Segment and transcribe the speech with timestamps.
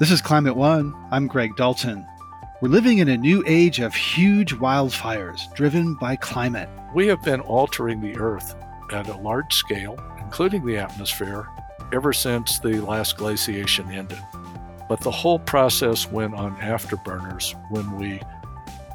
[0.00, 0.92] This is Climate One.
[1.12, 2.04] I'm Greg Dalton.
[2.60, 6.68] We're living in a new age of huge wildfires driven by climate.
[6.96, 8.56] We have been altering the Earth
[8.92, 11.46] at a large scale, including the atmosphere,
[11.92, 14.18] ever since the last glaciation ended.
[14.88, 18.20] But the whole process went on afterburners when we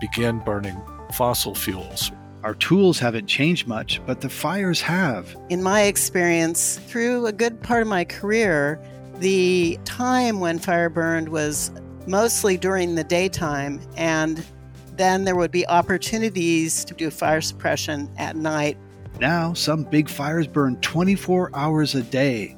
[0.02, 0.81] began burning
[1.13, 2.11] fossil fuels.
[2.43, 5.34] Our tools haven't changed much, but the fires have.
[5.47, 8.81] In my experience, through a good part of my career,
[9.20, 11.71] the time when fire burned was
[12.07, 14.45] mostly during the daytime, and
[14.94, 18.77] then there would be opportunities to do fire suppression at night.
[19.20, 22.55] Now, some big fires burn 24 hours a day.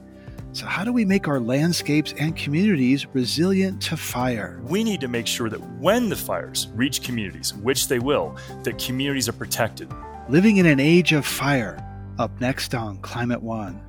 [0.53, 4.61] So, how do we make our landscapes and communities resilient to fire?
[4.65, 8.77] We need to make sure that when the fires reach communities, which they will, that
[8.77, 9.89] communities are protected.
[10.27, 11.77] Living in an age of fire.
[12.19, 13.81] Up next on Climate One.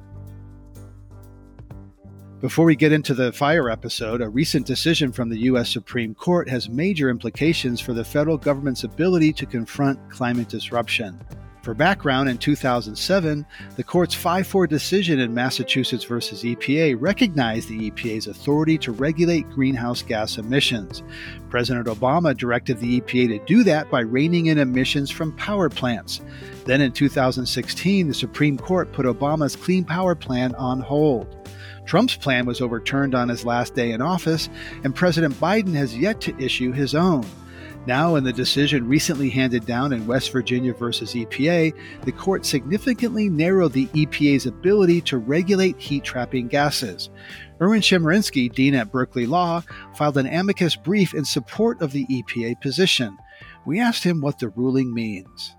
[2.43, 5.71] Before we get into the fire episode, a recent decision from the U.S.
[5.71, 11.21] Supreme Court has major implications for the federal government's ability to confront climate disruption.
[11.63, 17.93] For background, in 2007, the court's 5 4 decision in Massachusetts versus EPA recognized the
[17.93, 21.05] EPA's authority to regulate greenhouse gas emissions.
[21.49, 26.23] President Obama directed the EPA to do that by reining in emissions from power plants.
[26.65, 31.42] Then in 2016, the Supreme Court put Obama's Clean Power Plan on hold.
[31.93, 34.49] Trump's plan was overturned on his last day in office,
[34.83, 37.23] and President Biden has yet to issue his own.
[37.87, 41.75] Now, in the decision recently handed down in West Virginia versus EPA,
[42.07, 47.11] the court significantly narrowed the EPA's ability to regulate heat trapping gases.
[47.61, 49.63] Erwin Chemerinsky, dean at Berkeley Law,
[49.95, 53.19] filed an amicus brief in support of the EPA position.
[53.67, 55.55] We asked him what the ruling means.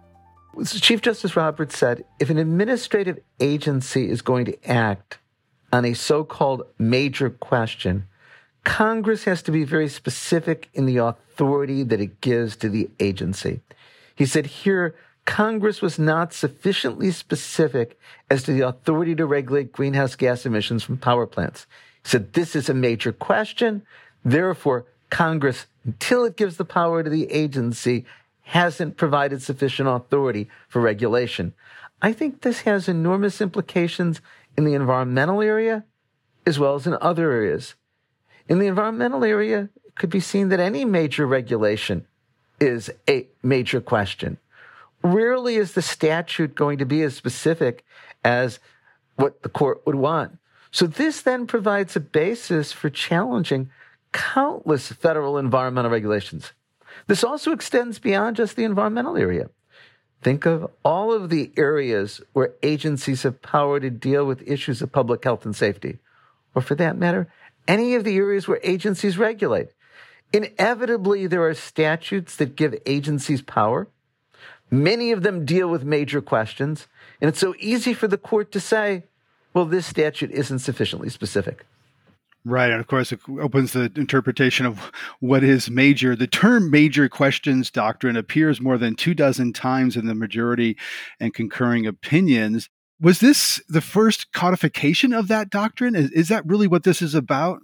[0.66, 5.20] Chief Justice Roberts said if an administrative agency is going to act
[5.74, 8.06] on a so called major question,
[8.64, 13.60] Congress has to be very specific in the authority that it gives to the agency.
[14.16, 14.94] He said here,
[15.26, 18.00] Congress was not sufficiently specific
[18.30, 21.66] as to the authority to regulate greenhouse gas emissions from power plants.
[22.04, 23.82] He said this is a major question.
[24.24, 28.06] Therefore, Congress, until it gives the power to the agency,
[28.44, 31.54] hasn't provided sufficient authority for regulation.
[32.04, 34.20] I think this has enormous implications
[34.58, 35.86] in the environmental area
[36.46, 37.76] as well as in other areas.
[38.48, 42.06] In the environmental area, it could be seen that any major regulation
[42.60, 44.38] is a major question.
[45.02, 47.86] Rarely is the statute going to be as specific
[48.24, 48.60] as
[49.16, 50.38] what the court would want.
[50.72, 53.70] So this then provides a basis for challenging
[54.12, 56.54] countless federal environmental regulations.
[57.08, 59.50] This also extends beyond just the environmental area.
[60.24, 64.94] Think of all of the areas where agencies have power to deal with issues of
[64.94, 66.00] public health and safety,
[66.56, 67.28] or for that matter,
[67.68, 69.70] any of the areas where agencies regulate.
[70.32, 73.90] Inevitably, there are statutes that give agencies power.
[74.72, 76.88] Many of them deal with major questions,
[77.20, 79.04] and it's so easy for the court to say,
[79.54, 81.66] well, this statute isn't sufficiently specific.
[82.46, 82.72] Right.
[82.72, 86.16] And of course, it opens the interpretation of what is major.
[86.16, 90.78] The term major questions doctrine appears more than two dozen times in the majority
[91.22, 92.70] and concurring opinions.
[93.00, 95.96] Was this the first codification of that doctrine?
[95.96, 97.62] Is, is that really what this is about?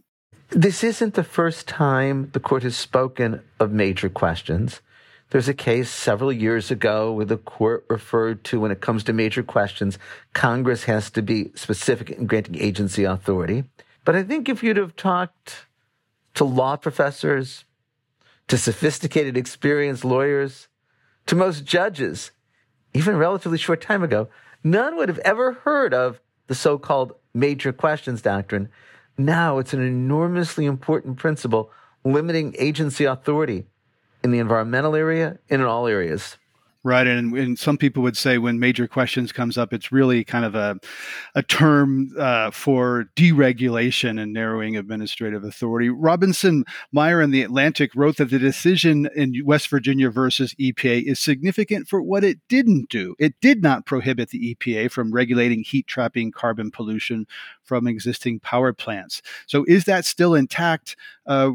[0.51, 4.81] This isn't the first time the court has spoken of major questions.
[5.29, 9.13] There's a case several years ago where the court referred to when it comes to
[9.13, 9.99] major questions,
[10.33, 13.65] Congress has to be specific in granting agency authority.
[14.05, 15.67] But I think if you'd have talked
[16.35, 17.65] to law professors,
[18.47, 20.67] to sophisticated, experienced lawyers,
[21.27, 22.31] to most judges,
[22.93, 24.27] even relatively short time ago,
[24.63, 28.69] none would have ever heard of the so called major questions doctrine.
[29.17, 31.71] Now it's an enormously important principle
[32.03, 33.67] limiting agency authority
[34.23, 36.37] in the environmental area and in all areas.
[36.81, 40.45] Right, and, and some people would say when major questions comes up, it's really kind
[40.45, 40.79] of a
[41.35, 45.89] a term uh, for deregulation and narrowing administrative authority.
[45.89, 51.19] Robinson Meyer in the Atlantic wrote that the decision in West Virginia versus EPA is
[51.19, 53.13] significant for what it didn't do.
[53.19, 57.27] It did not prohibit the EPA from regulating heat trapping carbon pollution
[57.61, 59.21] from existing power plants.
[59.47, 60.95] So, is that still intact?
[61.25, 61.51] Uh,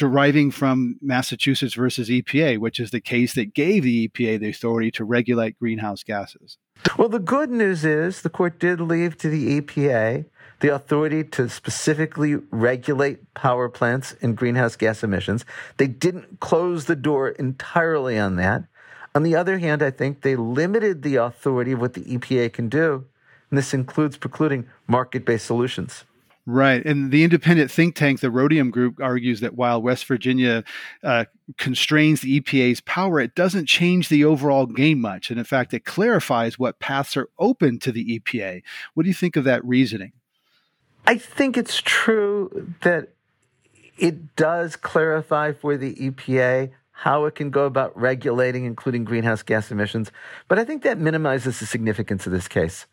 [0.00, 4.90] deriving from Massachusetts versus EPA, which is the case that gave the EPA the authority
[4.90, 6.56] to regulate greenhouse gases.
[6.96, 10.24] Well, the good news is the court did leave to the EPA
[10.60, 15.44] the authority to specifically regulate power plants and greenhouse gas emissions.
[15.76, 18.64] They didn't close the door entirely on that.
[19.14, 22.70] On the other hand, I think they limited the authority of what the EPA can
[22.70, 23.04] do,
[23.50, 26.04] and this includes precluding market based solutions.
[26.52, 26.84] Right.
[26.84, 30.64] And the independent think tank, the Rhodium Group, argues that while West Virginia
[31.04, 31.26] uh,
[31.58, 35.30] constrains the EPA's power, it doesn't change the overall game much.
[35.30, 38.62] And in fact, it clarifies what paths are open to the EPA.
[38.94, 40.10] What do you think of that reasoning?
[41.06, 43.10] I think it's true that
[43.96, 49.70] it does clarify for the EPA how it can go about regulating, including greenhouse gas
[49.70, 50.10] emissions.
[50.48, 52.86] But I think that minimizes the significance of this case.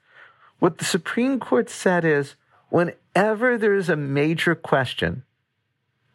[0.59, 2.35] What the Supreme Court said is
[2.69, 5.23] whenever there's a major question,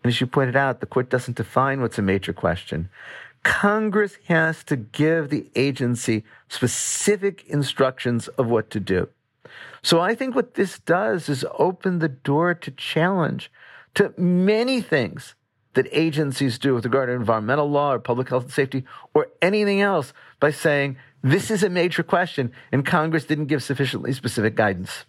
[0.03, 2.89] and as you pointed out, the court doesn't define what's a major question.
[3.43, 9.09] Congress has to give the agency specific instructions of what to do.
[9.83, 13.51] So I think what this does is open the door to challenge
[13.95, 15.35] to many things
[15.75, 18.85] that agencies do with regard to environmental law or public health and safety
[19.15, 24.13] or anything else by saying this is a major question and Congress didn't give sufficiently
[24.13, 25.05] specific guidance.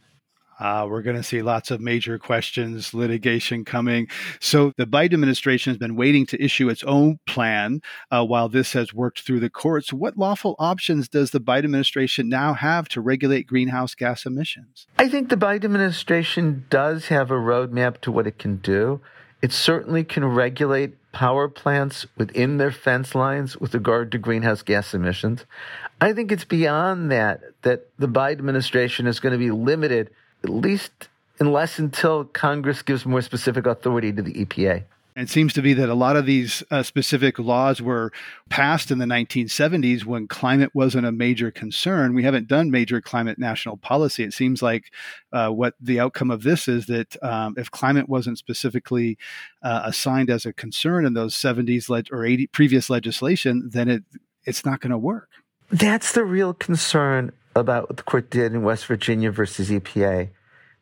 [0.59, 4.07] Uh, we're going to see lots of major questions, litigation coming.
[4.39, 8.73] So the Biden administration has been waiting to issue its own plan uh, while this
[8.73, 9.91] has worked through the courts.
[9.91, 14.87] What lawful options does the Biden administration now have to regulate greenhouse gas emissions?
[14.97, 19.01] I think the Biden administration does have a roadmap to what it can do.
[19.41, 24.93] It certainly can regulate power plants within their fence lines with regard to greenhouse gas
[24.93, 25.45] emissions.
[25.99, 30.09] I think it's beyond that that the Biden administration is going to be limited
[30.43, 31.09] at least
[31.39, 34.83] unless until Congress gives more specific authority to the EPA.
[35.15, 38.11] It seems to be that a lot of these uh, specific laws were
[38.49, 42.15] passed in the 1970s when climate wasn't a major concern.
[42.15, 44.23] We haven't done major climate national policy.
[44.23, 44.91] It seems like
[45.31, 49.19] uh, what the outcome of this is that um, if climate wasn't specifically
[49.61, 54.03] uh, assigned as a concern in those 70s leg- or 80 previous legislation, then it
[54.45, 55.29] it's not going to work.
[55.69, 60.29] That's the real concern about what the court did in West Virginia versus EPA.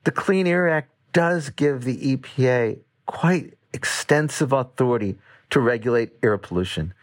[0.04, 5.18] The Clean Air Act does give the EPA quite extensive authority
[5.50, 6.94] to regulate air pollution.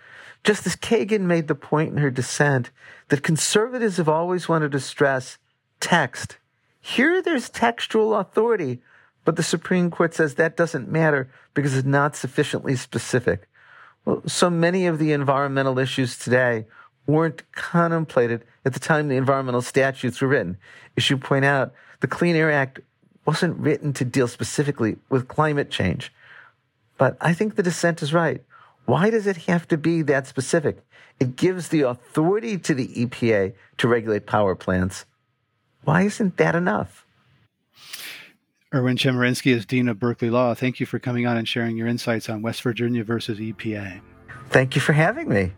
[0.45, 2.71] Justice Kagan made the point in her dissent
[3.09, 5.39] that conservatives have always wanted to stress
[5.81, 6.39] text.
[6.81, 8.81] Here there's textual authority,
[9.25, 13.49] but the Supreme Court says that doesn't matter because it's not sufficiently specific.
[14.05, 16.67] Well, so many of the environmental issues today
[17.09, 20.59] weren't contemplated at the time the environmental statutes were written.
[20.97, 22.81] As you point out, the Clean Air Act
[23.25, 26.13] wasn't written to deal specifically with climate change.
[26.99, 28.43] But I think the dissent is right.
[28.85, 30.85] Why does it have to be that specific?
[31.19, 35.05] It gives the authority to the EPA to regulate power plants.
[35.85, 37.05] Why isn't that enough?
[38.75, 40.55] Erwin Chemerinsky is Dean of Berkeley Law.
[40.55, 44.01] Thank you for coming on and sharing your insights on West Virginia versus EPA.
[44.51, 45.53] Thank you for having me.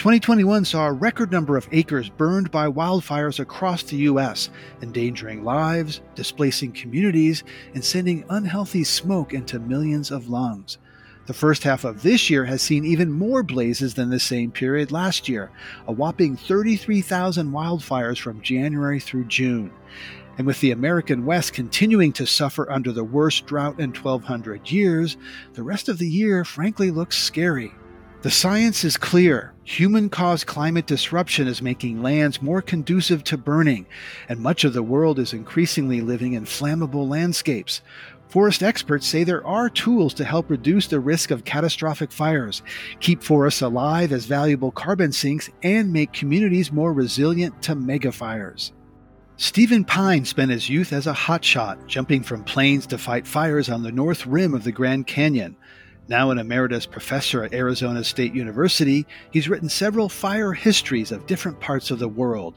[0.00, 4.48] 2021 saw a record number of acres burned by wildfires across the U.S.,
[4.80, 7.44] endangering lives, displacing communities,
[7.74, 10.78] and sending unhealthy smoke into millions of lungs.
[11.26, 14.90] The first half of this year has seen even more blazes than the same period
[14.90, 15.50] last year,
[15.86, 19.70] a whopping 33,000 wildfires from January through June.
[20.38, 25.18] And with the American West continuing to suffer under the worst drought in 1,200 years,
[25.52, 27.74] the rest of the year frankly looks scary.
[28.22, 29.54] The science is clear.
[29.64, 33.86] Human caused climate disruption is making lands more conducive to burning,
[34.28, 37.80] and much of the world is increasingly living in flammable landscapes.
[38.28, 42.60] Forest experts say there are tools to help reduce the risk of catastrophic fires,
[43.00, 48.72] keep forests alive as valuable carbon sinks, and make communities more resilient to megafires.
[49.38, 53.82] Stephen Pyne spent his youth as a hotshot, jumping from planes to fight fires on
[53.82, 55.56] the north rim of the Grand Canyon.
[56.10, 61.60] Now an emeritus professor at Arizona State University, he's written several fire histories of different
[61.60, 62.56] parts of the world.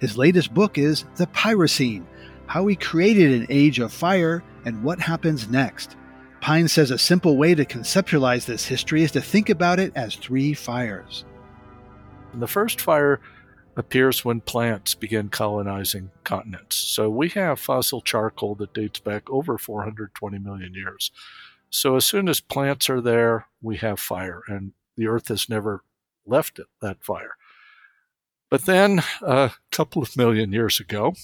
[0.00, 2.06] His latest book is The Pyrocene
[2.46, 5.96] How We Created an Age of Fire and What Happens Next.
[6.40, 10.14] Pyne says a simple way to conceptualize this history is to think about it as
[10.14, 11.26] three fires.
[12.32, 13.20] The first fire
[13.76, 16.76] appears when plants begin colonizing continents.
[16.76, 21.10] So we have fossil charcoal that dates back over 420 million years.
[21.74, 25.82] So as soon as plants are there, we have fire, and the earth has never
[26.24, 27.34] left it, that fire.
[28.48, 31.14] But then, a couple of million years ago,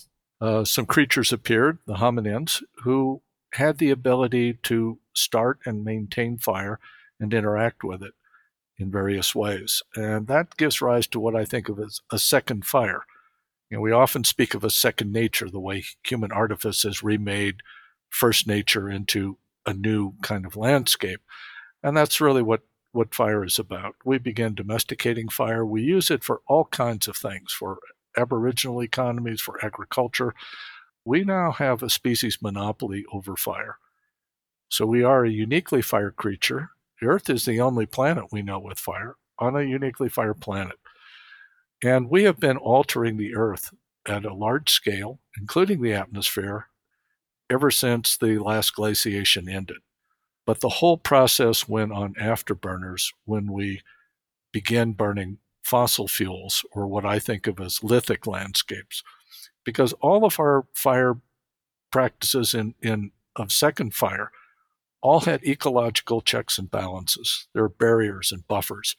[0.41, 6.81] uh, some creatures appeared, the hominins, who had the ability to start and maintain fire
[7.21, 8.15] and interact with it
[8.77, 9.85] in various ways.
[9.95, 13.05] And that gives rise to what I think of as a second fire.
[13.71, 17.63] You know, we often speak of a second nature, the way human artifice has remade
[18.09, 21.21] first nature into a new kind of landscape.
[21.83, 22.63] And that's really what,
[22.93, 23.95] what fire is about.
[24.05, 25.65] We began domesticating fire.
[25.65, 27.79] We use it for all kinds of things for
[28.17, 30.35] Aboriginal economies, for agriculture.
[31.05, 33.79] we now have a species monopoly over fire.
[34.69, 36.71] So we are a uniquely fire creature.
[37.01, 40.77] The Earth is the only planet we know with fire on a uniquely fire planet.
[41.83, 43.73] And we have been altering the Earth
[44.07, 46.67] at a large scale, including the atmosphere,
[47.51, 49.79] ever since the last glaciation ended.
[50.47, 53.83] But the whole process went on afterburners when we
[54.53, 59.03] began burning fossil fuels, or what I think of as lithic landscapes.
[59.65, 61.19] Because all of our fire
[61.93, 64.31] practices in, in of second fire
[65.03, 67.49] all had ecological checks and balances.
[67.55, 68.97] There are barriers and buffers.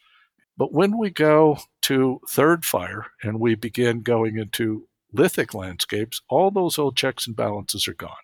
[0.58, 6.52] But when we go to third fire and we begin going into lithic landscapes, all
[6.52, 8.16] those old checks and balances are gone.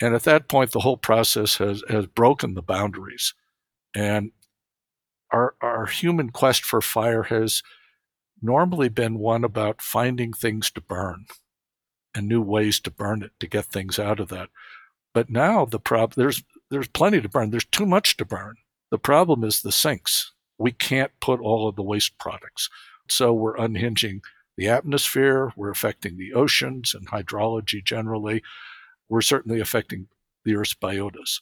[0.00, 3.34] And at that point, the whole process has, has broken the boundaries.
[3.94, 4.32] And
[5.30, 7.62] our, our human quest for fire has
[8.42, 11.26] normally been one about finding things to burn
[12.14, 14.48] and new ways to burn it to get things out of that.
[15.12, 17.50] But now the problem there's there's plenty to burn.
[17.50, 18.54] There's too much to burn.
[18.90, 20.32] The problem is the sinks.
[20.56, 22.68] We can't put all of the waste products.
[23.08, 24.22] So we're unhinging
[24.56, 28.42] the atmosphere, we're affecting the oceans and hydrology generally.
[29.10, 30.06] We're certainly affecting
[30.44, 31.40] the Earth's biotas.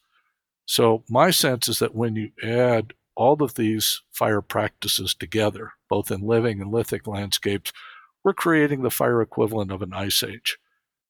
[0.67, 6.11] So my sense is that when you add all of these fire practices together, both
[6.11, 7.73] in living and lithic landscapes,
[8.25, 10.59] we're creating the fire equivalent of an ice age.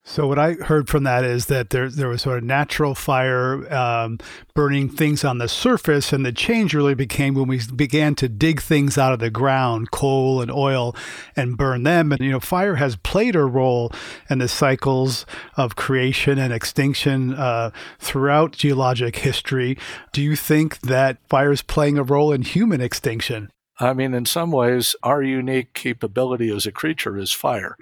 [0.08, 3.70] So what I heard from that is that there there was sort of natural fire
[3.72, 4.18] um,
[4.54, 8.62] burning things on the surface, and the change really became when we began to dig
[8.62, 10.96] things out of the ground, coal and oil,
[11.36, 12.10] and burn them.
[12.10, 13.92] And you know, fire has played a role
[14.30, 15.26] in the cycles
[15.58, 19.76] of creation and extinction uh, throughout geologic history.
[20.14, 23.50] Do you think that fire is playing a role in human extinction?
[23.78, 27.76] I mean, in some ways, our unique capability as a creature is fire.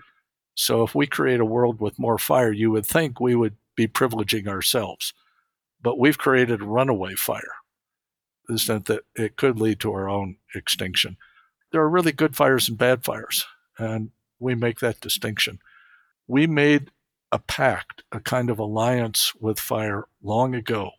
[0.56, 3.86] So if we create a world with more fire, you would think we would be
[3.86, 5.12] privileging ourselves.
[5.82, 7.56] But we've created runaway fire,
[8.56, 11.18] sense that it could lead to our own extinction.
[11.70, 13.46] There are really good fires and bad fires,
[13.78, 14.10] and
[14.40, 15.58] we make that distinction.
[16.26, 16.90] We made
[17.30, 20.92] a pact, a kind of alliance with fire long ago,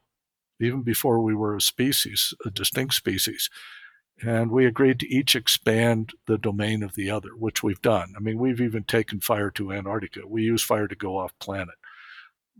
[0.59, 3.49] even before we were a species, a distinct species
[4.21, 8.13] and we agreed to each expand the domain of the other, which we've done.
[8.15, 10.21] I mean, we've even taken fire to Antarctica.
[10.25, 11.75] We use fire to go off planet.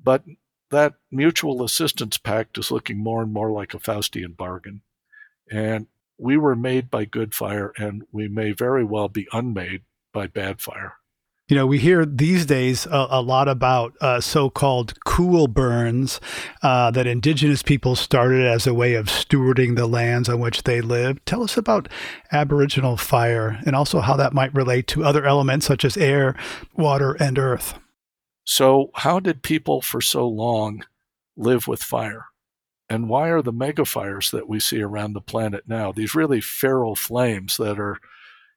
[0.02, 0.24] But
[0.70, 4.82] that mutual assistance pact is looking more and more like a Faustian bargain.
[5.50, 5.88] And
[6.18, 10.62] we were made by good fire, and we may very well be unmade by bad
[10.62, 10.96] fire.
[11.50, 16.20] You know, we hear these days a, a lot about uh, so called cool burns
[16.62, 20.82] uh, that indigenous people started as a way of stewarding the lands on which they
[20.82, 21.24] live.
[21.24, 21.88] Tell us about
[22.34, 26.36] Aboriginal fire and also how that might relate to other elements such as air,
[26.75, 27.75] water, and earth.
[28.44, 30.84] So, how did people for so long
[31.38, 32.25] live with fire?
[32.89, 36.98] And why are the megafires that we see around the planet now, these really feral
[36.98, 38.00] flames that are,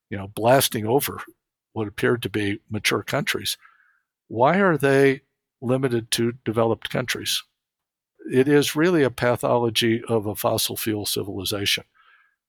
[0.08, 1.22] you know, blasting over
[1.72, 3.56] what appeared to be mature countries.
[4.28, 5.22] Why are they
[5.60, 7.42] limited to developed countries?
[8.30, 11.84] It is really a pathology of a fossil fuel civilization.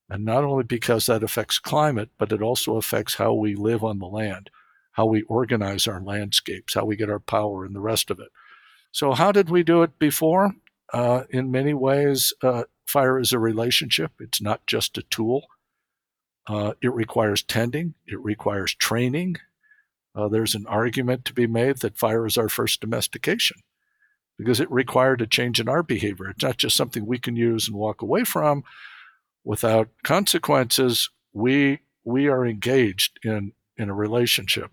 [0.09, 3.99] And not only because that affects climate, but it also affects how we live on
[3.99, 4.49] the land,
[4.91, 8.27] how we organize our landscapes, how we get our power, and the rest of it.
[8.91, 10.53] So, how did we do it before?
[10.93, 15.45] Uh, in many ways, uh, fire is a relationship, it's not just a tool.
[16.48, 19.38] Uh, it requires tending, it requires training.
[20.15, 23.57] Uh, there's an argument to be made that fire is our first domestication
[24.38, 26.29] because it required a change in our behavior.
[26.29, 28.63] It's not just something we can use and walk away from
[29.43, 31.10] without consequences.
[31.31, 34.71] We we are engaged in in a relationship.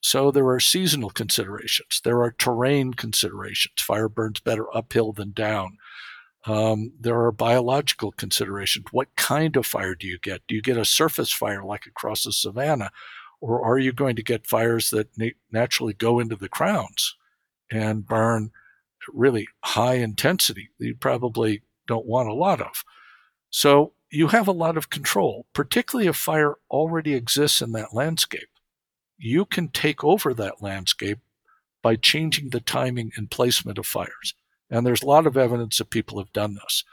[0.00, 2.00] So there are seasonal considerations.
[2.04, 3.80] There are terrain considerations.
[3.80, 5.78] Fire burns better uphill than down.
[6.46, 8.86] Um, there are biological considerations.
[8.90, 10.42] What kind of fire do you get?
[10.46, 12.90] Do you get a surface fire like across the savanna?
[13.40, 17.16] Or are you going to get fires that na- naturally go into the crowns
[17.70, 18.50] and burn
[19.12, 22.84] really high intensity that you probably don't want a lot of?
[23.50, 28.48] So you have a lot of control, particularly if fire already exists in that landscape.
[29.18, 31.18] You can take over that landscape
[31.82, 34.34] by changing the timing and placement of fires.
[34.70, 36.84] And there's a lot of evidence that people have done this.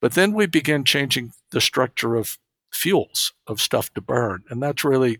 [0.00, 2.38] But then we begin changing the structure of
[2.72, 4.44] fuels, of stuff to burn.
[4.48, 5.18] And that's really,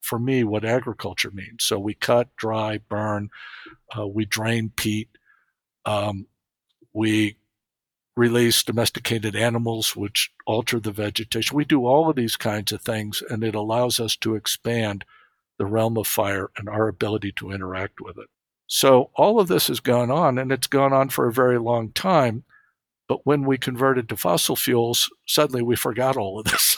[0.00, 1.64] for me, what agriculture means.
[1.64, 3.30] So we cut, dry, burn,
[3.96, 5.08] uh, we drain peat,
[5.84, 6.26] um,
[6.92, 7.36] we
[8.16, 11.54] release domesticated animals, which alter the vegetation.
[11.56, 15.04] We do all of these kinds of things, and it allows us to expand
[15.58, 18.28] the realm of fire and our ability to interact with it.
[18.66, 21.92] So all of this has gone on, and it's gone on for a very long
[21.92, 22.44] time.
[23.08, 26.76] But when we converted to fossil fuels, suddenly we forgot all of this.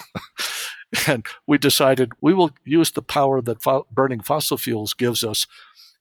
[1.07, 5.47] and we decided we will use the power that fo- burning fossil fuels gives us,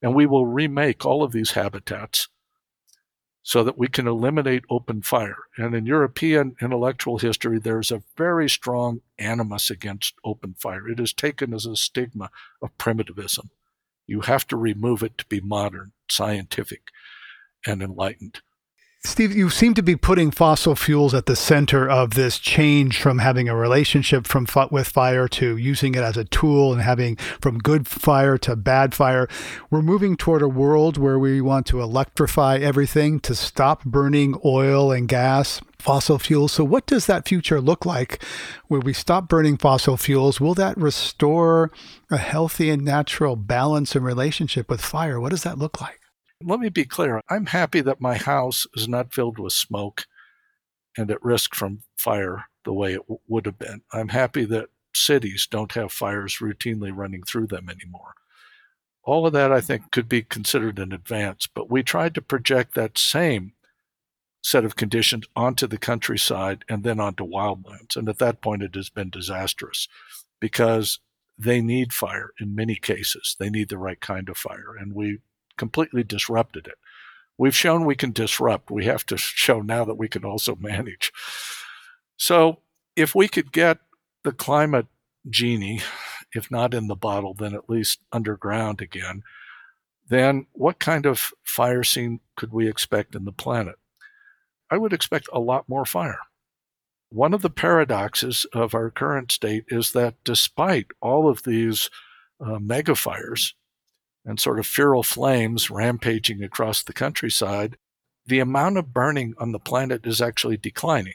[0.02, 2.28] and we will remake all of these habitats
[3.48, 5.38] so that we can eliminate open fire.
[5.58, 10.90] And in European intellectual history, there's a very strong animus against open fire.
[10.90, 12.30] It is taken as a stigma
[12.62, 13.50] of primitivism.
[14.08, 16.90] You have to remove it to be modern, scientific,
[17.66, 18.42] and enlightened.
[19.08, 23.20] Steve, you seem to be putting fossil fuels at the center of this change from
[23.20, 27.58] having a relationship from with fire to using it as a tool and having from
[27.58, 29.28] good fire to bad fire.
[29.72, 34.92] We're moving toward a world where we want to electrify everything to stop burning oil
[34.92, 36.52] and gas, fossil fuels.
[36.52, 38.22] So what does that future look like
[38.68, 40.42] where we stop burning fossil fuels?
[40.42, 41.72] Will that restore
[42.12, 45.18] a healthy and natural balance and relationship with fire?
[45.18, 46.02] What does that look like?
[46.44, 47.22] Let me be clear.
[47.30, 50.06] I'm happy that my house is not filled with smoke
[50.96, 53.82] and at risk from fire the way it w- would have been.
[53.92, 58.14] I'm happy that cities don't have fires routinely running through them anymore.
[59.04, 62.76] All of that, I think, could be considered an advance, but we tried to project
[62.76, 63.54] that same
[64.44, 67.96] set of conditions onto the countryside and then onto wildlands.
[67.96, 69.88] And at that point, it has been disastrous
[70.40, 71.00] because
[71.38, 73.36] they need fire in many cases.
[73.40, 74.76] They need the right kind of fire.
[74.78, 75.20] And we
[75.58, 76.76] completely disrupted it.
[77.38, 78.72] We've shown we can disrupt.
[78.72, 81.12] We have to show now that we can also manage.
[82.18, 82.60] So,
[82.96, 83.78] if we could get
[84.24, 84.88] the climate
[85.30, 85.82] genie,
[86.34, 89.24] if not in the bottle, then at least underground again,
[90.10, 93.76] then what kind of fire scene could we expect in the planet?
[94.70, 96.20] I would expect a lot more fire.
[97.10, 101.90] One of the paradoxes of our current state is that despite all of these
[102.40, 103.56] uh, mega fires,
[104.28, 107.78] and sort of feral flames rampaging across the countryside,
[108.26, 111.14] the amount of burning on the planet is actually declining.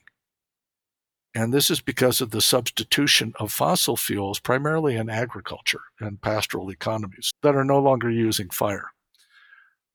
[1.35, 6.70] And this is because of the substitution of fossil fuels, primarily in agriculture and pastoral
[6.70, 8.92] economies, that are no longer using fire.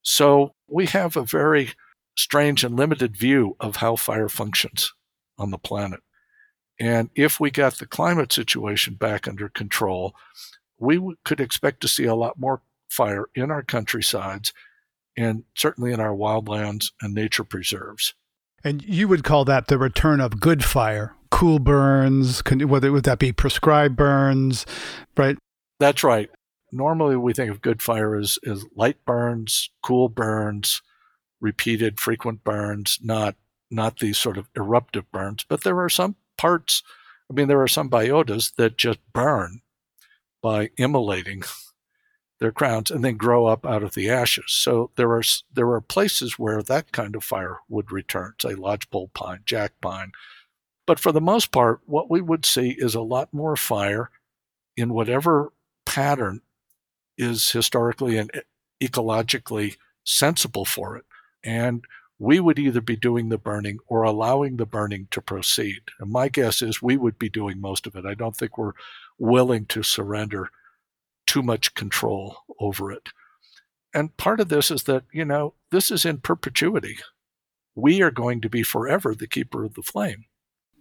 [0.04, 1.72] So we have a very
[2.16, 4.94] strange and limited view of how fire functions
[5.40, 6.02] on the planet.
[6.80, 10.16] And if we got the climate situation back under control,
[10.80, 14.54] we could expect to see a lot more fire in our countrysides
[15.18, 18.14] and certainly in our wildlands and nature preserves.
[18.64, 23.20] And you would call that the return of good fire, cool burns, whether would that
[23.20, 24.66] be prescribed burns,
[25.16, 25.38] right?
[25.80, 26.30] That's right.
[26.72, 30.82] Normally we think of good fire as, as light burns, cool burns,
[31.40, 33.36] repeated frequent burns, not
[33.70, 35.46] not these sort of eruptive burns.
[35.48, 36.84] But there are some parts,
[37.30, 39.62] I mean, there are some biotas that just burn
[40.42, 41.44] by immolating
[42.40, 44.46] their crowns and then grow up out of the ashes.
[44.48, 45.24] So there are
[45.54, 50.12] there are places where that kind of fire would return, say lodgepole pine, jack pine.
[50.86, 54.10] But for the most part, what we would see is a lot more fire
[54.76, 55.52] in whatever
[55.86, 56.42] pattern
[57.18, 58.32] is historically and
[58.82, 61.06] ecologically sensible for it.
[61.44, 61.84] And
[62.20, 65.82] we would either be doing the burning or allowing the burning to proceed.
[66.00, 68.06] And my guess is we would be doing most of it.
[68.06, 68.74] I don't think we're
[69.18, 70.50] willing to surrender
[71.28, 73.10] too much control over it.
[73.94, 76.98] And part of this is that, you know, this is in perpetuity.
[77.76, 80.26] We are going to be forever the keeper of the flame.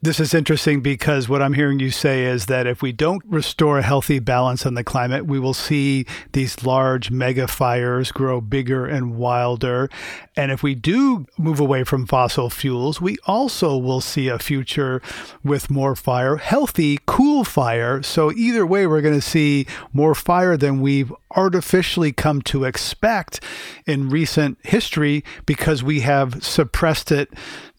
[0.02, 3.78] This is interesting because what I'm hearing you say is that if we don't restore
[3.78, 8.84] a healthy balance on the climate, we will see these large mega fires grow bigger
[8.84, 9.88] and wilder.
[10.36, 15.00] And if we do move away from fossil fuels, we also will see a future
[15.42, 18.02] with more fire, healthy, cool fire.
[18.02, 23.42] So either way, we're going to see more fire than we've artificially come to expect
[23.86, 27.30] in recent history because we have suppressed it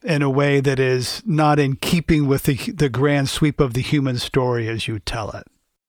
[0.04, 3.82] in a way that is not in keeping with the, the grand sweep of the
[3.82, 5.46] human story as you tell it.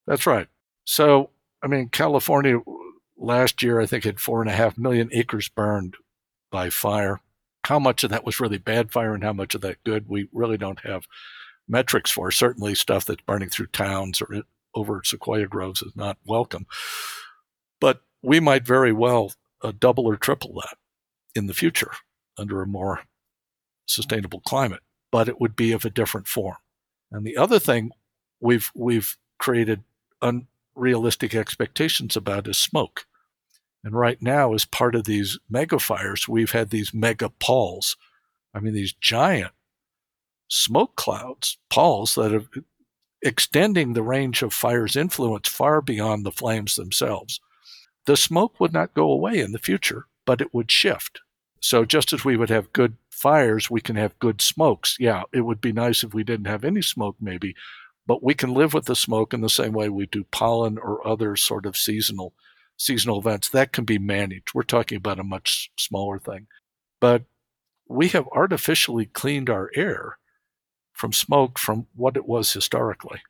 [0.06, 0.48] That's right.
[0.84, 1.30] So,
[1.62, 2.58] I mean, California
[3.16, 5.96] last year, I think, had four and a half million acres burned
[6.50, 7.22] by fire.
[7.64, 10.28] How much of that was really bad fire and how much of that good, we
[10.34, 11.06] really don't have
[11.68, 12.30] metrics for.
[12.30, 14.42] Certainly, stuff that's burning through towns or
[14.74, 16.66] over sequoia groves is not welcome.
[17.80, 20.76] But we might very well uh, double or triple that
[21.34, 21.92] in the future
[22.38, 23.00] under a more
[23.86, 26.56] sustainable climate, but it would be of a different form.
[27.10, 27.90] And the other thing
[28.40, 29.82] we've we've created
[30.22, 33.06] unrealistic expectations about is smoke.
[33.84, 37.96] And right now, as part of these mega fires, we've had these mega palls.
[38.52, 39.52] I mean, these giant
[40.48, 42.44] smoke clouds, palls that are
[43.22, 47.40] extending the range of fire's influence far beyond the flames themselves.
[48.06, 51.22] The smoke would not go away in the future but it would shift.
[51.62, 54.94] So just as we would have good fires, we can have good smokes.
[55.00, 57.54] Yeah, it would be nice if we didn't have any smoke, maybe,
[58.06, 61.04] but we can live with the smoke in the same way we do pollen or
[61.06, 62.34] other sort of seasonal
[62.76, 63.48] seasonal events.
[63.48, 64.50] That can be managed.
[64.52, 66.46] We're talking about a much smaller thing.
[67.00, 67.22] But
[67.88, 70.18] we have artificially cleaned our air
[70.98, 73.20] from smoke from what it was historically.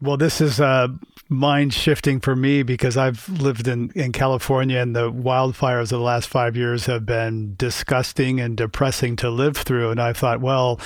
[0.00, 0.88] Well, this is uh,
[1.28, 6.00] mind shifting for me because I've lived in, in California and the wildfires of the
[6.00, 9.90] last five years have been disgusting and depressing to live through.
[9.90, 10.80] And I thought, well,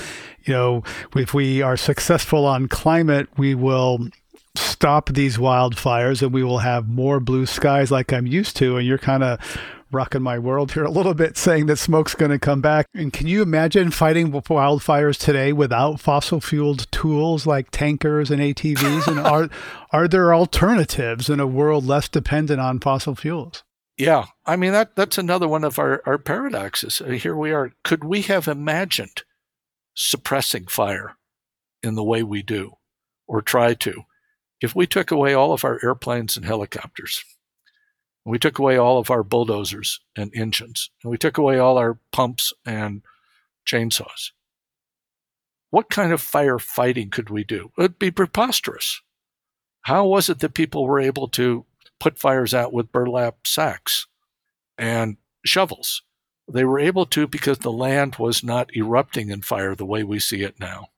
[0.45, 0.83] you know,
[1.15, 4.09] if we are successful on climate, we will
[4.55, 8.77] stop these wildfires and we will have more blue skies like I'm used to.
[8.77, 9.41] And you're kind of
[9.97, 12.87] rocking my world here a little bit, saying that smoke's going to come back.
[12.95, 19.09] And can you imagine fighting wildfires today without fossil fueled tools like tankers and ATVs?
[19.09, 19.49] and are
[19.93, 23.65] are there alternatives in a world less dependent on fossil fuels?
[23.97, 27.01] Yeah, I mean that that's another one of our, our paradoxes.
[27.01, 27.73] Uh, here we are.
[27.83, 29.23] Could we have imagined
[29.95, 31.17] suppressing fire
[31.83, 32.75] in the way we do,
[33.27, 34.03] or try to,
[34.61, 37.25] if we took away all of our airplanes and helicopters?
[38.27, 41.99] We took away all of our bulldozers and engines, and we took away all our
[42.11, 43.03] pumps and
[43.65, 44.33] chainsaws.
[45.71, 47.71] What kind of firefighting could we do?
[47.79, 49.01] It'd be preposterous.
[49.83, 51.67] How was it that people were able to
[52.01, 54.09] put fires out with burlap sacks
[54.77, 56.03] and shovels?
[56.53, 60.19] They were able to because the land was not erupting in fire the way we
[60.19, 60.89] see it now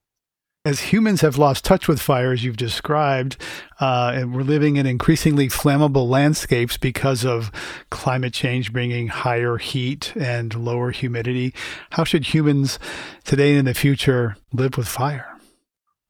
[0.69, 3.39] as humans have lost touch with fire, as you've described,
[3.81, 7.51] uh, and we're living in increasingly flammable landscapes because of
[7.89, 11.55] climate change bringing higher heat and lower humidity,
[11.93, 12.79] how should humans
[13.25, 15.39] today and in the future live with fire?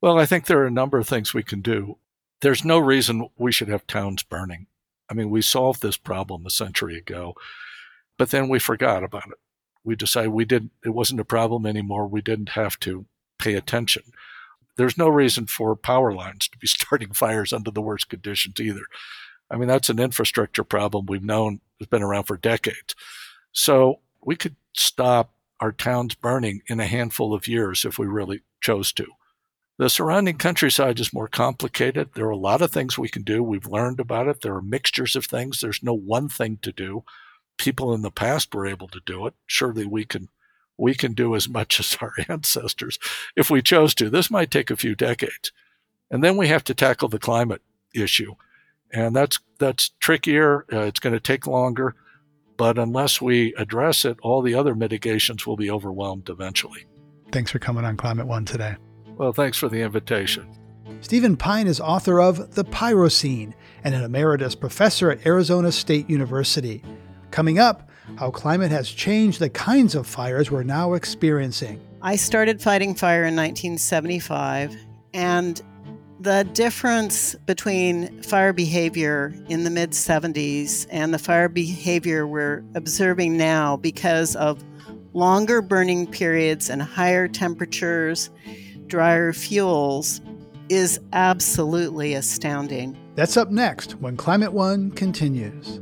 [0.01, 1.99] Well, I think there are a number of things we can do.
[2.41, 4.67] There's no reason we should have towns burning.
[5.09, 7.35] I mean, we solved this problem a century ago,
[8.17, 9.39] but then we forgot about it.
[9.85, 12.09] We decided we didn't, it wasn't a problem anymore.
[12.09, 13.07] We didn't have to
[13.39, 14.03] pay attention
[14.79, 18.85] there's no reason for power lines to be starting fires under the worst conditions either.
[19.51, 22.95] I mean, that's an infrastructure problem we've known has been around for decades.
[23.53, 28.43] So we could stop our towns burning in a handful of years if we really
[28.61, 29.07] chose to.
[29.79, 32.11] The surrounding countryside is more complicated.
[32.15, 33.43] There are a lot of things we can do.
[33.43, 34.41] We've learned about it.
[34.41, 35.61] There are mixtures of things.
[35.61, 37.05] There's no one thing to do.
[37.59, 39.35] People in the past were able to do it.
[39.47, 40.29] Surely we can
[40.79, 42.99] we can do as much as our ancestors
[43.37, 44.09] if we chose to.
[44.09, 45.53] This might take a few decades.
[46.11, 47.61] And then we have to tackle the climate
[47.95, 48.35] issue.
[48.93, 50.65] And that's that's trickier.
[50.73, 51.95] Uh, it's going to take longer,
[52.57, 56.87] but unless we address it, all the other mitigations will be overwhelmed eventually.
[57.31, 58.77] Thanks for coming on Climate One today.
[59.19, 60.47] Well, thanks for the invitation.
[61.03, 66.83] Stephen Pyne is author of The Pyrocene and an emeritus professor at Arizona State University.
[67.31, 71.81] Coming up, how climate has changed the kinds of fires we're now experiencing.
[72.03, 74.77] I started fighting fire in 1975,
[75.15, 75.61] and
[76.21, 83.37] the difference between fire behavior in the mid 70s and the fire behavior we're observing
[83.37, 84.63] now because of
[85.13, 88.31] longer burning periods and higher temperatures,
[88.87, 90.21] drier fuels,
[90.69, 92.97] is absolutely astounding.
[93.15, 95.81] That's up next when Climate One continues.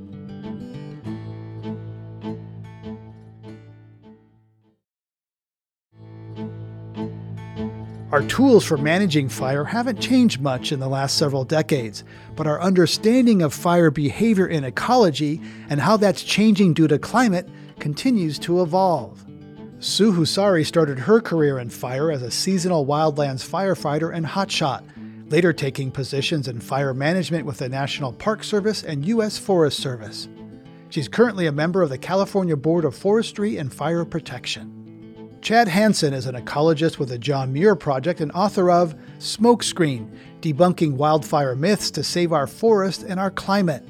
[8.17, 12.03] Our tools for managing fire haven't changed much in the last several decades,
[12.35, 17.47] but our understanding of fire behavior in ecology and how that's changing due to climate
[17.79, 19.23] continues to evolve.
[19.81, 24.83] Sue Husari started her career in fire as a seasonal wildlands firefighter and hotshot,
[25.31, 29.37] later taking positions in fire management with the National Park Service and U.S.
[29.37, 30.27] Forest Service.
[30.89, 34.76] She's currently a member of the California Board of Forestry and Fire Protection.
[35.47, 40.95] Chad Hansen is an ecologist with the John Muir Project and author of Smokescreen Debunking
[40.95, 43.85] Wildfire Myths to Save Our Forest and Our Climate.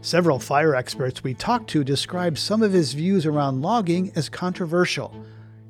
[0.00, 5.12] Several fire experts we talked to described some of his views around logging as controversial.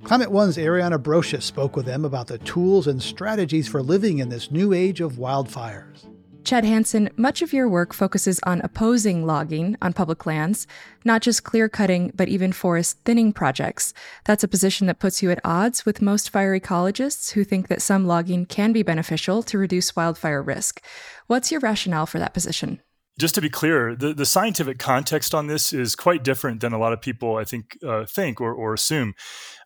[0.05, 4.29] Climate One's Ariana Brocious spoke with them about the tools and strategies for living in
[4.29, 6.12] this new age of wildfires.
[6.45, 10.67] Chad Hansen, much of your work focuses on opposing logging on public lands,
[11.05, 13.95] not just clear cutting, but even forest thinning projects.
[14.25, 17.81] That's a position that puts you at odds with most fire ecologists who think that
[17.81, 20.83] some logging can be beneficial to reduce wildfire risk.
[21.29, 22.81] What's your rationale for that position?
[23.19, 26.79] Just to be clear, the, the scientific context on this is quite different than a
[26.79, 29.15] lot of people, I think, uh, think or, or assume.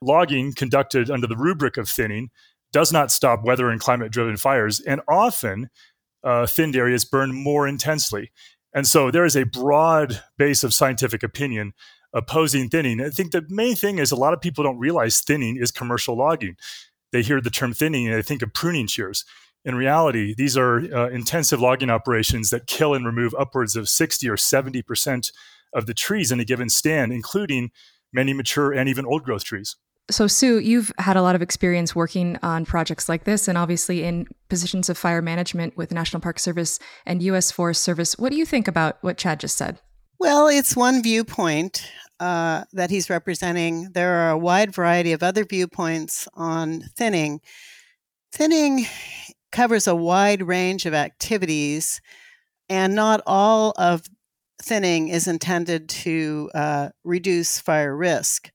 [0.02, 2.28] Logging conducted under the rubric of thinning
[2.72, 5.68] does not stop weather and climate driven fires, and often
[6.24, 8.32] uh, thinned areas burn more intensely.
[8.72, 11.72] And so there is a broad base of scientific opinion
[12.12, 13.00] opposing thinning.
[13.00, 16.16] I think the main thing is a lot of people don't realize thinning is commercial
[16.16, 16.56] logging.
[17.12, 19.24] They hear the term thinning and they think of pruning shears.
[19.64, 24.28] In reality, these are uh, intensive logging operations that kill and remove upwards of 60
[24.28, 25.32] or 70%
[25.74, 27.70] of the trees in a given stand, including
[28.12, 29.76] many mature and even old growth trees.
[30.08, 34.04] So, Sue, you've had a lot of experience working on projects like this and obviously
[34.04, 37.50] in positions of fire management with National Park Service and U.S.
[37.50, 38.16] Forest Service.
[38.16, 39.80] What do you think about what Chad just said?
[40.20, 41.90] Well, it's one viewpoint
[42.20, 43.90] uh, that he's representing.
[43.92, 47.40] There are a wide variety of other viewpoints on thinning.
[48.32, 48.86] Thinning
[49.52, 52.00] covers a wide range of activities,
[52.68, 54.02] and not all of
[54.62, 58.50] thinning is intended to uh, reduce fire risk.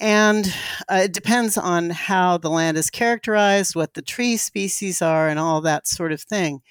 [0.00, 0.52] And
[0.90, 5.38] uh, it depends on how the land is characterized, what the tree species are, and
[5.38, 6.62] all that sort of thing.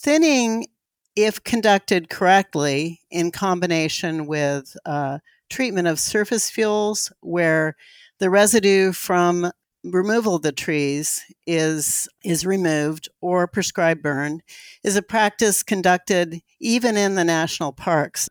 [0.00, 0.66] Thinning,
[1.14, 5.18] if conducted correctly in combination with uh,
[5.48, 7.76] treatment of surface fuels, where
[8.18, 9.50] the residue from
[9.84, 14.40] removal of the trees is is removed or prescribed burn
[14.82, 18.28] is a practice conducted even in the national parks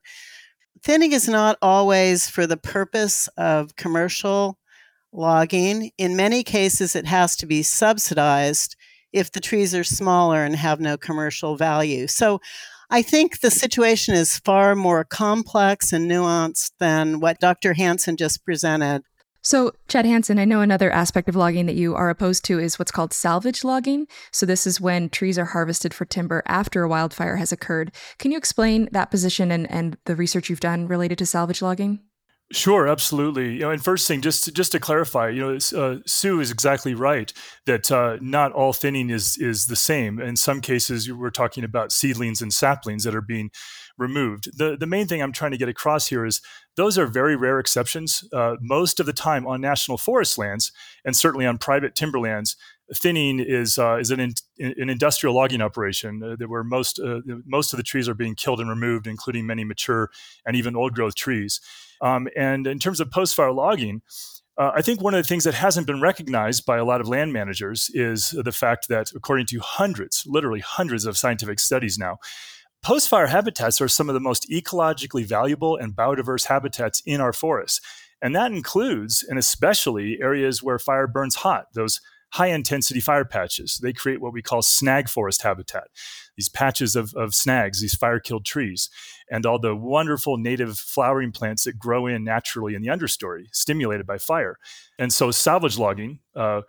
[0.84, 4.58] thinning is not always for the purpose of commercial
[5.12, 5.92] logging.
[5.98, 8.76] In many cases, it has to be subsidized
[9.14, 12.08] if the trees are smaller and have no commercial value.
[12.08, 12.40] So
[12.90, 17.74] I think the situation is far more complex and nuanced than what Dr.
[17.74, 19.04] Hansen just presented.
[19.48, 22.78] So, Chad Hansen, I know another aspect of logging that you are opposed to is
[22.78, 24.06] what's called salvage logging.
[24.34, 27.94] So, this is when trees are harvested for timber after a wildfire has occurred.
[28.20, 32.02] Can you explain that position and, and the research you've done related to salvage logging?
[32.52, 33.54] Sure, absolutely.
[33.54, 36.52] You know, and first thing, just to, just to clarify, you know, uh, Sue is
[36.52, 37.32] exactly right
[37.68, 40.20] that uh, not all thinning is is the same.
[40.20, 43.50] In some cases, we're talking about seedlings and saplings that are being
[43.98, 44.58] removed.
[44.58, 46.42] The the main thing I'm trying to get across here is
[46.78, 48.24] those are very rare exceptions.
[48.32, 50.72] Uh, most of the time on national forest lands,
[51.04, 52.56] and certainly on private timberlands,
[52.96, 57.74] thinning is uh, is an in, an industrial logging operation uh, where most uh, most
[57.74, 60.10] of the trees are being killed and removed, including many mature
[60.46, 61.60] and even old growth trees.
[62.00, 64.04] Um, and in terms of post fire logging,
[64.58, 67.08] uh, I think one of the things that hasn't been recognized by a lot of
[67.08, 72.18] land managers is the fact that, according to hundreds, literally hundreds of scientific studies now,
[72.84, 77.34] post fire habitats are some of the most ecologically valuable and biodiverse habitats in our
[77.34, 77.82] forests.
[78.22, 83.80] And that includes, and especially, areas where fire burns hot, those high intensity fire patches.
[83.82, 85.88] They create what we call snag forest habitat,
[86.36, 88.90] these patches of, of snags, these fire killed trees,
[89.32, 94.06] and all the wonderful native flowering plants that grow in naturally in the understory, stimulated
[94.06, 94.58] by fire.
[95.00, 96.62] And so salvage logging uh,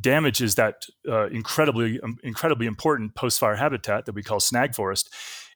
[0.00, 5.12] damages that uh, incredibly, um, incredibly important post fire habitat that we call snag forest,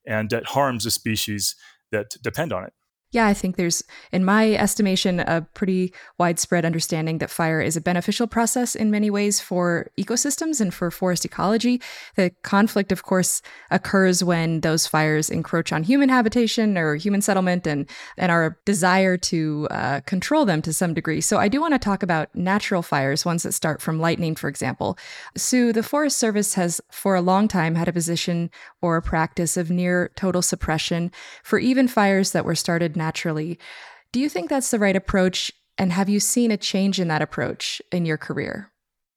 [0.07, 1.55] and that harms the species
[1.93, 2.73] that depend on it.
[3.13, 7.81] Yeah, I think there's, in my estimation, a pretty widespread understanding that fire is a
[7.81, 11.83] beneficial process in many ways for ecosystems and for forest ecology.
[12.15, 13.43] The conflict, of course,
[13.73, 19.17] occurs when those fires encroach on human habitation or human settlement and, and our desire
[19.17, 21.21] to uh, control them to some degree.
[21.21, 24.49] So I do want to talk about natural fires, ones that start from lightning, for
[24.49, 24.97] example.
[25.37, 29.57] Sue, the Forest Service has for a long time had a position or a practice
[29.57, 31.11] of near total suppression
[31.43, 33.59] for even fires that were started naturally.
[34.13, 35.51] Do you think that's the right approach?
[35.79, 38.71] And have you seen a change in that approach in your career?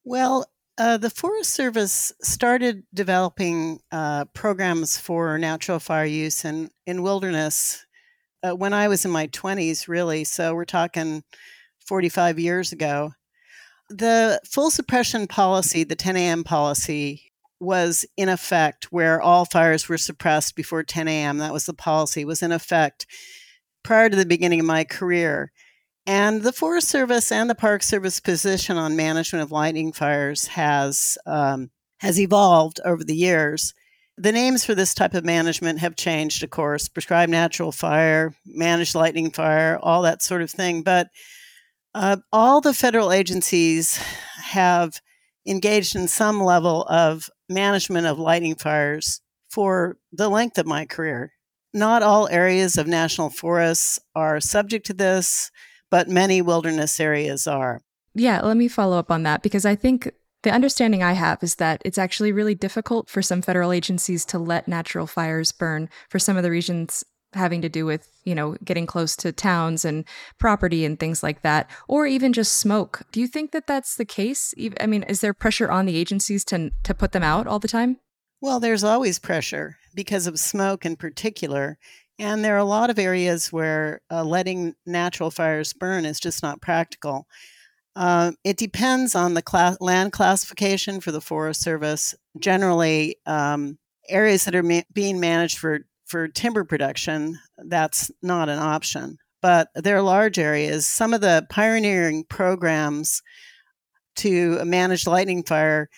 [0.04, 0.46] Well,
[0.78, 7.84] uh, the Forest Service started developing uh, programs for natural fire use in, in wilderness
[8.42, 10.24] uh, when I was in my 20s, really.
[10.24, 11.22] So we're talking
[11.86, 13.12] 45 years ago.
[13.90, 16.44] The full suppression policy, the 10 a.m.
[16.44, 21.38] policy, was in effect where all fires were suppressed before 10 a.m.
[21.38, 23.06] That was the policy, was in effect
[23.84, 25.52] prior to the beginning of my career.
[26.06, 31.16] And the Forest Service and the Park Service position on management of lightning fires has
[31.26, 33.72] um, has evolved over the years.
[34.16, 38.94] The names for this type of management have changed, of course, prescribed natural fire, managed
[38.94, 40.82] lightning fire, all that sort of thing.
[40.82, 41.08] But
[41.94, 43.96] uh, all the federal agencies
[44.42, 45.00] have
[45.46, 51.32] engaged in some level of management of lightning fires for the length of my career.
[51.74, 55.50] Not all areas of national forests are subject to this,
[55.90, 57.82] but many wilderness areas are.
[58.14, 60.12] Yeah, let me follow up on that because I think
[60.44, 64.38] the understanding I have is that it's actually really difficult for some federal agencies to
[64.38, 68.56] let natural fires burn for some of the regions having to do with, you know,
[68.64, 70.04] getting close to towns and
[70.38, 73.02] property and things like that, or even just smoke.
[73.10, 74.54] Do you think that that's the case?
[74.80, 77.66] I mean, is there pressure on the agencies to to put them out all the
[77.66, 77.98] time?
[78.44, 81.78] Well, there's always pressure because of smoke in particular.
[82.18, 86.42] And there are a lot of areas where uh, letting natural fires burn is just
[86.42, 87.26] not practical.
[87.96, 92.14] Uh, it depends on the class, land classification for the Forest Service.
[92.38, 93.78] Generally, um,
[94.10, 99.16] areas that are ma- being managed for, for timber production, that's not an option.
[99.40, 100.84] But there are large areas.
[100.84, 103.22] Some of the pioneering programs
[104.16, 105.88] to manage lightning fire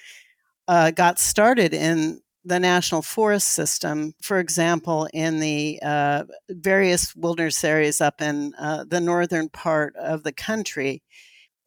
[0.68, 7.64] uh, got started in the national forest system, for example, in the uh, various wilderness
[7.64, 11.02] areas up in uh, the northern part of the country.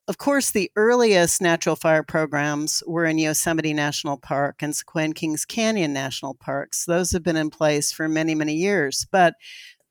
[0.08, 5.46] Of course, the earliest natural fire programs were in Yosemite National Park and Sequoia Kings
[5.46, 6.86] Canyon National Parks.
[6.86, 9.06] Those have been in place for many, many years.
[9.12, 9.36] But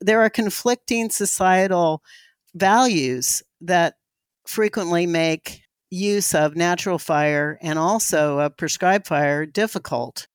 [0.01, 2.01] there are conflicting societal
[2.55, 3.93] values that
[4.47, 10.27] frequently make use of natural fire and also of prescribed fire difficult.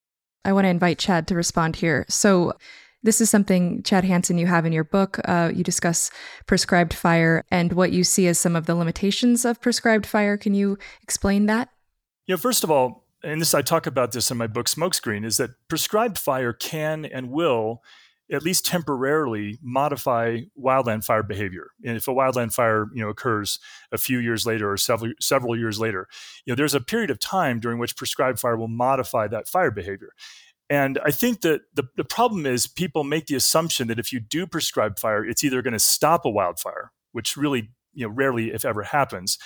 [0.45, 2.05] I want to invite Chad to respond here.
[2.09, 2.55] So,
[3.03, 5.21] this is something, Chad Hanson, you have in your book.
[5.27, 6.11] Uh, you discuss
[6.47, 10.39] prescribed fire and what you see as some of the limitations of prescribed fire.
[10.39, 11.69] Can you explain that?
[12.27, 15.25] You know, first of all, and this I talk about this in my book Smokescreen,
[15.25, 17.83] is that prescribed fire can and will
[18.33, 21.71] at least temporarily modify wildland fire behavior.
[21.85, 23.59] And if a wildland fire, you know, occurs
[23.93, 26.09] a few years later or several several years later,
[26.45, 29.71] you know, there's a period of time during which prescribed fire will modify that fire
[29.71, 30.11] behavior.
[30.71, 34.21] And I think that the, the problem is people make the assumption that if you
[34.21, 38.53] do prescribed fire, it's either going to stop a wildfire, which really, you know, rarely,
[38.53, 39.39] if ever, happens.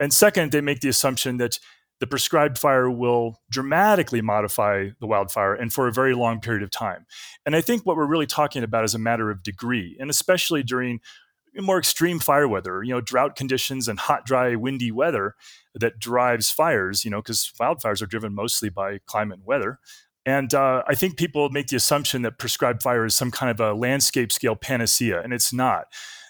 [0.00, 1.58] And second, they make the assumption that
[2.04, 6.70] the prescribed fire will dramatically modify the wildfire and for a very long period of
[6.70, 7.06] time.
[7.46, 10.62] And I think what we're really talking about is a matter of degree, and especially
[10.62, 11.00] during
[11.56, 15.34] more extreme fire weather, you know, drought conditions and hot, dry, windy weather
[15.74, 19.78] that drives fires, you know, because wildfires are driven mostly by climate and weather.
[20.26, 23.60] And uh, I think people make the assumption that prescribed fire is some kind of
[23.60, 25.86] a landscape scale panacea, and it's not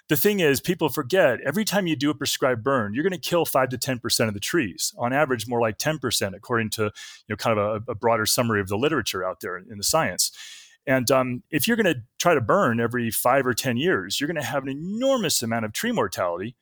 [0.09, 3.19] the thing is, people forget every time you do a prescribed burn, you're going to
[3.19, 4.95] kill five to ten percent of the trees.
[4.99, 6.91] On average, more like ten percent, according to you
[7.31, 10.31] know kind of a, a, broader summary of the literature out there in the science.
[10.87, 14.29] And um, if you're going to try to burn every five or ten years, you're
[14.29, 16.55] going to have an enormous amount of tree mortality,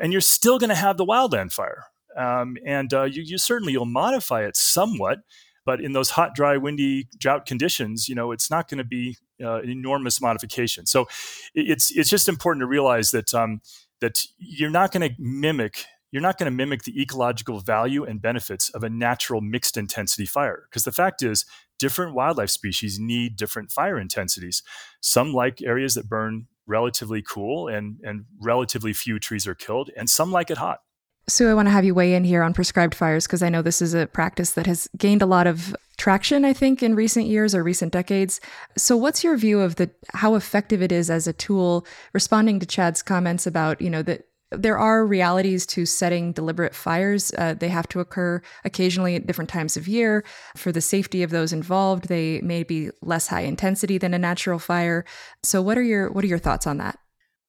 [0.00, 1.84] and you're still going to have the wildland fire.
[2.16, 5.20] Um, and uh, you, you certainly you'll modify it somewhat
[5.68, 9.18] but in those hot, dry, windy drought conditions, you know, it's not going to be
[9.42, 10.86] uh, an enormous modification.
[10.86, 11.08] So
[11.54, 13.60] it's it's just important to realize that um,
[14.00, 18.22] that you're not going to mimic you're not going to mimic the ecological value and
[18.22, 20.64] benefits of a natural mixed intensity fire.
[20.70, 21.44] Because the fact is
[21.78, 24.62] different wildlife species need different fire intensities.
[25.00, 30.08] Some like areas that burn relatively cool and and relatively few trees are killed and
[30.08, 30.80] some like it hot.
[31.26, 33.60] Sue, I want to have you weigh in here on prescribed fires because I know
[33.60, 37.26] this is a practice that has gained a lot of traction, I think, in recent
[37.26, 38.40] years or recent decades.
[38.76, 41.86] So, what's your view of the how effective it is as a tool?
[42.14, 47.32] Responding to Chad's comments about, you know, that there are realities to setting deliberate fires.
[47.36, 50.24] Uh, they have to occur occasionally at different times of year.
[50.56, 54.58] For the safety of those involved, they may be less high intensity than a natural
[54.58, 55.04] fire.
[55.42, 56.98] So, what are your what are your thoughts on that?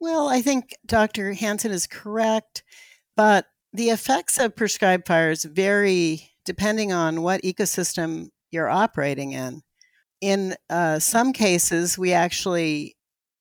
[0.01, 1.33] Well, I think Dr.
[1.33, 2.63] Hanson is correct,
[3.15, 9.61] but the effects of prescribed fires vary depending on what ecosystem you're operating in.
[10.21, 12.95] In uh, some cases, we actually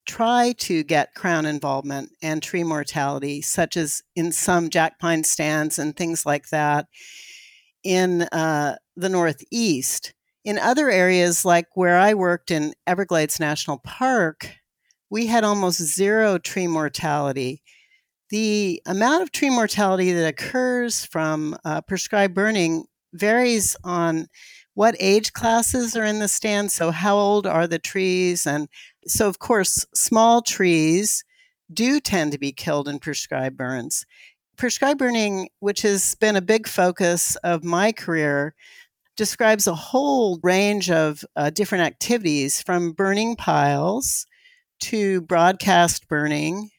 [0.07, 5.77] try to get crown involvement and tree mortality, such as in some jack pine stands
[5.77, 6.87] and things like that
[7.83, 10.13] in uh, the Northeast.
[10.45, 14.55] In other areas, like where I worked in Everglades National Park,
[15.09, 17.61] we had almost zero tree mortality
[18.29, 24.27] the amount of tree mortality that occurs from uh, prescribed burning varies on
[24.73, 26.71] what age classes are in the stand.
[26.71, 28.45] So, how old are the trees?
[28.47, 28.67] And
[29.05, 31.23] so, of course, small trees
[31.71, 34.05] do tend to be killed in prescribed burns.
[34.57, 38.55] Prescribed burning, which has been a big focus of my career,
[39.15, 44.25] describes a whole range of uh, different activities from burning piles
[44.79, 46.69] to broadcast burning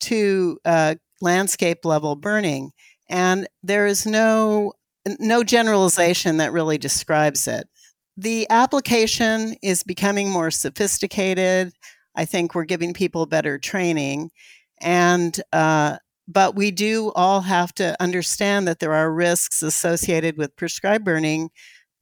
[0.00, 2.72] to uh, landscape level burning.
[3.08, 4.72] And there is no
[5.18, 7.68] no generalization that really describes it.
[8.16, 11.72] The application is becoming more sophisticated.
[12.14, 14.30] I think we're giving people better training,
[14.80, 20.56] and uh, but we do all have to understand that there are risks associated with
[20.56, 21.50] prescribed burning,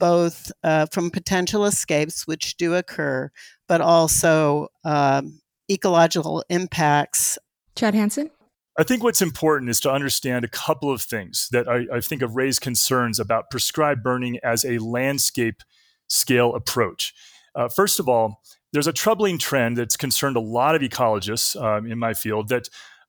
[0.00, 3.30] both uh, from potential escapes, which do occur,
[3.68, 5.40] but also um,
[5.70, 7.38] ecological impacts
[7.76, 8.30] Chad Hanson?
[8.78, 12.20] I think what's important is to understand a couple of things that I, I, think
[12.20, 15.62] have raised concerns about prescribed burning as a landscape
[16.08, 17.14] scale approach.
[17.54, 21.90] Uh, first of all, there's a troubling trend that's concerned a lot of ecologists um,
[21.90, 22.68] in my field that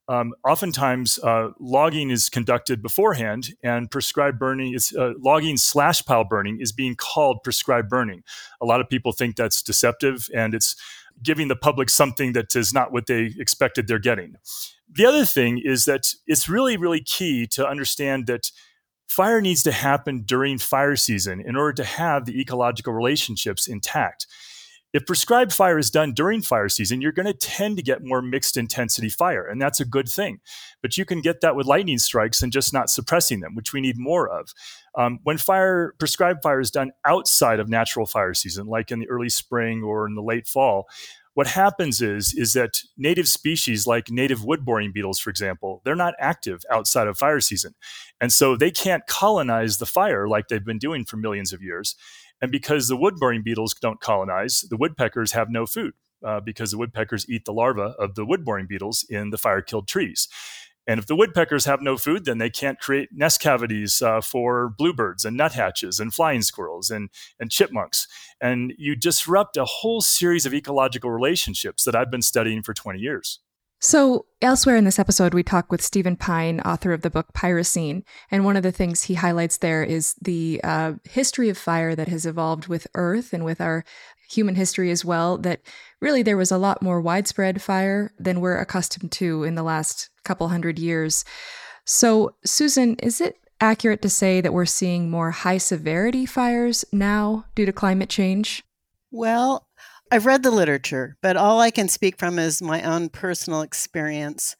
[0.09, 6.23] um, oftentimes uh, logging is conducted beforehand and prescribed burning is uh, logging slash pile
[6.23, 8.23] burning is being called prescribed burning
[8.61, 10.77] a lot of people think that's deceptive and it's
[11.21, 14.35] giving the public something that is not what they expected they're getting
[14.91, 18.51] the other thing is that it's really really key to understand that
[19.07, 24.27] fire needs to happen during fire season in order to have the ecological relationships intact
[24.93, 28.21] if prescribed fire is done during fire season, you're going to tend to get more
[28.21, 30.39] mixed intensity fire, and that's a good thing.
[30.81, 33.81] But you can get that with lightning strikes and just not suppressing them, which we
[33.81, 34.53] need more of.
[34.97, 39.09] Um, when fire prescribed fire is done outside of natural fire season, like in the
[39.09, 40.87] early spring or in the late fall,
[41.35, 45.93] what happens is is that native species like native wood boring beetles for example they're
[45.93, 47.75] not active outside of fire season
[48.19, 51.95] and so they can't colonize the fire like they've been doing for millions of years
[52.41, 55.93] and because the wood boring beetles don't colonize, the woodpeckers have no food
[56.23, 59.61] uh, because the woodpeckers eat the larvae of the wood boring beetles in the fire
[59.61, 60.27] killed trees.
[60.87, 64.69] And if the woodpeckers have no food, then they can't create nest cavities uh, for
[64.69, 67.09] bluebirds and nuthatches and flying squirrels and,
[67.39, 68.07] and chipmunks.
[68.39, 72.99] And you disrupt a whole series of ecological relationships that I've been studying for 20
[72.99, 73.39] years.
[73.79, 78.03] So, elsewhere in this episode, we talk with Stephen Pyne, author of the book Pyrocene.
[78.31, 82.07] And one of the things he highlights there is the uh, history of fire that
[82.07, 83.83] has evolved with Earth and with our
[84.29, 85.37] human history as well.
[85.37, 85.61] That
[86.01, 90.09] really there was a lot more widespread fire than we're accustomed to in the last
[90.23, 91.25] couple hundred years.
[91.85, 97.45] So, Susan, is it accurate to say that we're seeing more high severity fires now
[97.55, 98.63] due to climate change?
[99.11, 99.67] Well,
[100.11, 104.55] I've read the literature, but all I can speak from is my own personal experience.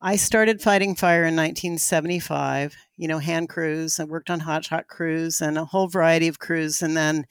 [0.00, 4.00] I started fighting fire in 1975, you know, hand crews.
[4.00, 7.26] I worked on hot shot crews and a whole variety of crews, and then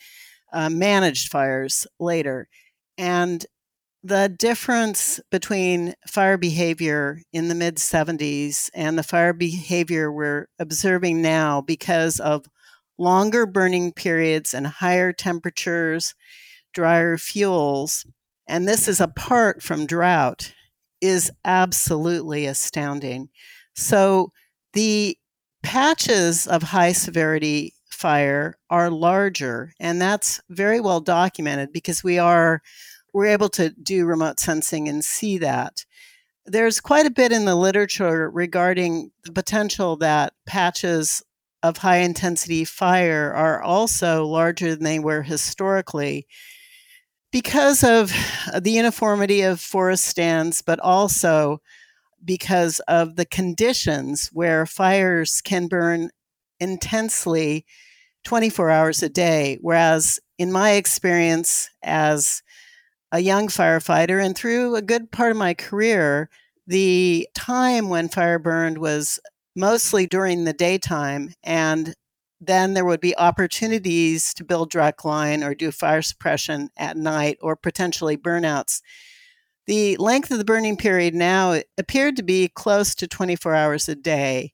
[0.51, 2.47] uh, managed fires later.
[2.97, 3.45] And
[4.03, 11.21] the difference between fire behavior in the mid 70s and the fire behavior we're observing
[11.21, 12.45] now because of
[12.97, 16.15] longer burning periods and higher temperatures
[16.73, 18.05] drier fuels,
[18.47, 20.53] and this is apart from drought,
[21.01, 23.29] is absolutely astounding.
[23.75, 24.31] So
[24.73, 25.17] the
[25.63, 32.61] patches of high severity fire are larger, and that's very well documented because we are
[33.13, 35.85] we're able to do remote sensing and see that.
[36.45, 41.21] There's quite a bit in the literature regarding the potential that patches
[41.61, 46.25] of high intensity fire are also larger than they were historically
[47.31, 48.11] because of
[48.59, 51.61] the uniformity of forest stands, but also
[52.23, 56.09] because of the conditions where fires can burn
[56.59, 57.65] intensely
[58.23, 59.57] 24 hours a day.
[59.61, 62.41] Whereas, in my experience as
[63.11, 66.29] a young firefighter and through a good part of my career,
[66.67, 69.19] the time when fire burned was
[69.55, 71.95] mostly during the daytime and
[72.39, 77.37] then there would be opportunities to build direct line or do fire suppression at night
[77.41, 78.81] or potentially burnouts.
[79.67, 83.95] The length of the burning period now appeared to be close to 24 hours a
[83.95, 84.53] day.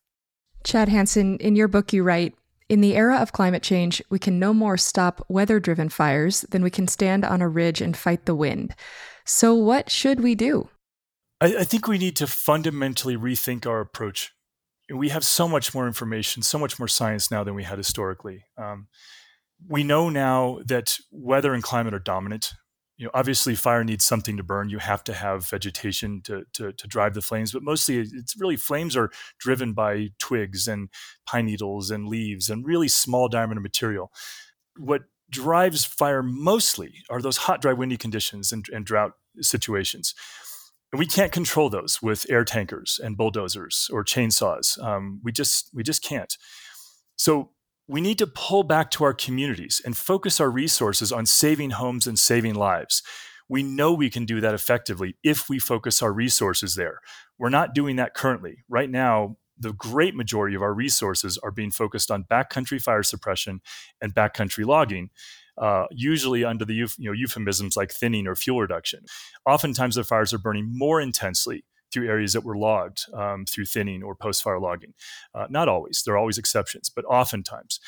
[0.65, 2.35] Chad Hanson, in your book, you write
[2.69, 6.63] In the era of climate change, we can no more stop weather driven fires than
[6.63, 8.75] we can stand on a ridge and fight the wind.
[9.25, 10.69] So, what should we do?
[11.39, 14.33] I, I think we need to fundamentally rethink our approach
[14.93, 18.45] we have so much more information, so much more science now than we had historically.
[18.57, 18.87] Um,
[19.67, 22.53] we know now that weather and climate are dominant.
[22.97, 24.69] You know, obviously, fire needs something to burn.
[24.69, 28.57] You have to have vegetation to, to, to drive the flames, but mostly it's really
[28.57, 30.89] flames are driven by twigs and
[31.25, 34.11] pine needles and leaves and really small diameter material.
[34.77, 40.15] What drives fire mostly are those hot, dry, windy conditions and, and drought situations
[40.91, 44.81] And we can't control those with air tankers and bulldozers or chainsaws.
[44.81, 46.37] Um, we just we just can't.
[47.17, 47.51] So
[47.87, 52.05] we need to pull back to our communities and focus our resources on saving homes
[52.05, 53.01] and saving lives.
[53.49, 56.99] We know we can do that effectively if we focus our resources there.
[57.37, 58.65] We're not doing that currently.
[58.67, 63.61] Right now, the great majority of our resources are being focused on backcountry fire suppression
[64.01, 65.09] and backcountry logging
[65.57, 69.05] uh, usually under the you know, euphemisms like thinning or fuel reduction.
[69.45, 71.65] Oftentimes, the fires are burning more intensely
[71.97, 74.93] through areas that were logged um, through thinning or post fire logging.
[75.33, 77.79] Uh, not always, there are always exceptions, but oftentimes.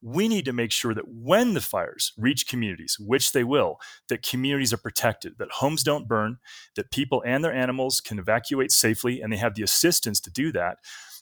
[0.00, 3.78] We need to make sure that when the fires reach communities, which they will,
[4.08, 6.38] that communities are protected, that homes don't burn,
[6.76, 10.52] that people and their animals can evacuate safely, and they have the assistance to do
[10.52, 10.78] that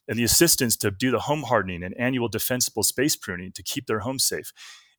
[0.09, 3.87] and the assistance to do the home hardening and annual defensible space pruning to keep
[3.87, 4.53] their homes safe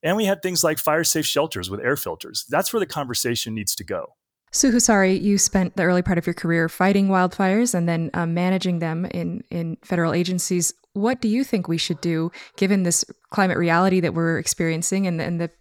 [0.04, 2.46] And we had things like fire safe shelters with air filters.
[2.50, 4.16] That's where the conversation needs to go.
[4.52, 8.34] Sue Husari, you spent the early part of your career fighting wildfires and then um,
[8.34, 10.74] managing them in, in federal agencies.
[10.94, 15.22] What do you think we should do given this climate reality that we're experiencing and,
[15.22, 15.52] and the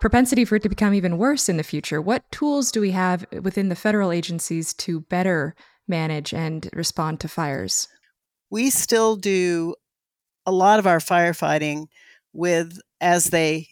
[0.00, 2.02] propensity for it to become even worse in the future?
[2.02, 5.54] What tools do we have within the federal agencies to better
[5.86, 7.88] manage and respond to fires?
[8.50, 9.76] We still do
[10.44, 11.86] a lot of our firefighting
[12.32, 13.68] with, as they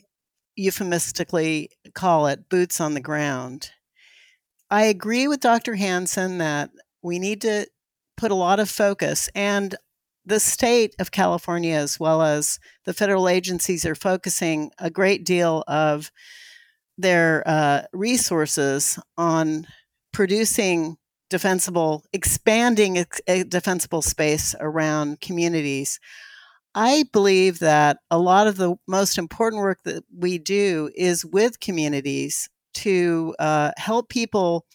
[0.57, 3.73] euphemistically call it, boots on the ground.
[4.71, 5.75] I agree with Dr.
[5.75, 6.71] Hanson that
[7.03, 7.67] we need to
[8.17, 9.75] put a lot of focus, and
[10.25, 15.65] the state of California, as well as the federal agencies, are focusing a great deal
[15.67, 16.13] of
[16.99, 19.67] their uh, resources on
[20.13, 20.97] producing
[21.31, 25.99] defensible, expanding a defensible space around communities.
[26.75, 31.61] I believe that a lot of the most important work that we do is with
[31.61, 34.67] communities to uh, help people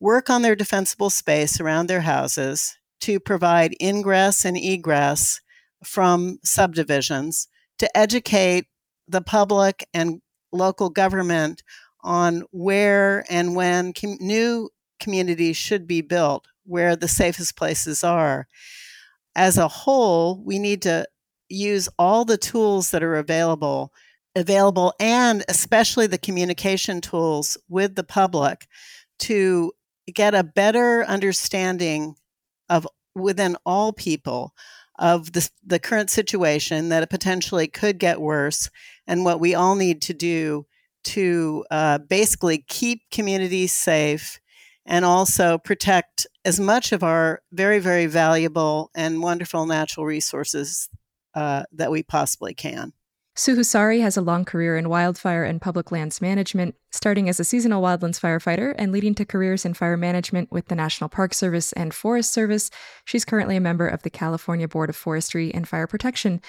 [0.00, 5.40] work on their defensible space around their houses, to provide ingress and egress
[5.84, 7.48] from subdivisions,
[7.78, 8.66] to educate
[9.06, 10.20] the public and
[10.52, 11.62] local government
[12.02, 14.70] on where and when com- new
[15.00, 18.46] communities should be built, where the safest places are.
[19.34, 21.06] As a whole, we need to
[21.48, 23.92] use all the tools that are available
[24.38, 28.66] available and especially the communication tools with the public
[29.18, 29.72] to
[30.14, 32.14] get a better understanding
[32.68, 34.54] of within all people
[34.98, 38.70] of the, the current situation that it potentially could get worse
[39.06, 40.66] and what we all need to do
[41.04, 44.40] to uh, basically keep communities safe
[44.84, 50.88] and also protect as much of our very very valuable and wonderful natural resources
[51.34, 52.92] uh, that we possibly can
[53.38, 57.44] Sue Husari has a long career in wildfire and public lands management, starting as a
[57.44, 61.72] seasonal wildlands firefighter and leading to careers in fire management with the National Park Service
[61.74, 62.68] and Forest Service.
[63.04, 66.40] She's currently a member of the California Board of Forestry and Fire Protection.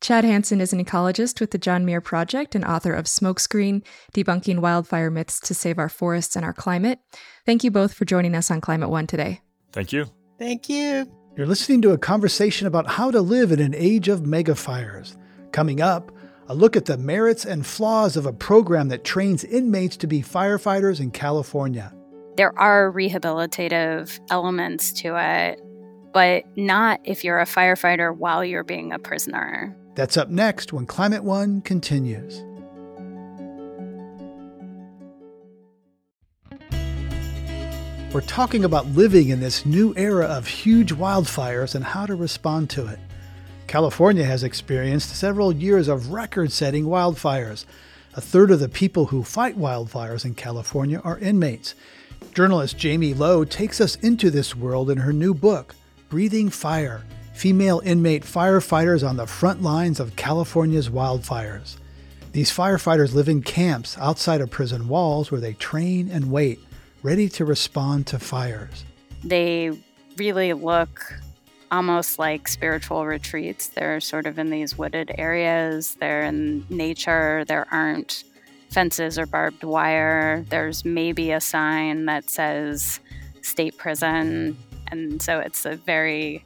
[0.00, 4.60] Chad Hanson is an ecologist with the John Muir Project and author of Smokescreen Debunking
[4.60, 7.00] Wildfire Myths to Save Our Forests and Our Climate.
[7.44, 9.42] Thank you both for joining us on Climate One today.
[9.72, 10.06] Thank you.
[10.38, 11.12] Thank you.
[11.36, 15.14] You're listening to a conversation about how to live in an age of megafires.
[15.52, 16.10] Coming up,
[16.48, 20.22] a look at the merits and flaws of a program that trains inmates to be
[20.22, 21.94] firefighters in California.
[22.36, 25.60] There are rehabilitative elements to it,
[26.12, 29.76] but not if you're a firefighter while you're being a prisoner.
[29.94, 32.42] That's up next when Climate One continues.
[38.12, 42.68] We're talking about living in this new era of huge wildfires and how to respond
[42.70, 42.98] to it.
[43.72, 47.64] California has experienced several years of record setting wildfires.
[48.12, 51.74] A third of the people who fight wildfires in California are inmates.
[52.34, 55.74] Journalist Jamie Lowe takes us into this world in her new book,
[56.10, 57.02] Breathing Fire
[57.32, 61.76] Female Inmate Firefighters on the Front Lines of California's Wildfires.
[62.32, 66.60] These firefighters live in camps outside of prison walls where they train and wait,
[67.02, 68.84] ready to respond to fires.
[69.24, 69.70] They
[70.18, 71.21] really look
[71.72, 73.68] almost like spiritual retreats.
[73.68, 78.22] They're sort of in these wooded areas, they're in nature, there aren't
[78.68, 80.44] fences or barbed wire.
[80.48, 83.00] There's maybe a sign that says
[83.40, 84.56] state prison.
[84.88, 86.44] And so it's a very,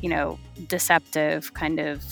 [0.00, 0.38] you know,
[0.68, 2.02] deceptive kind of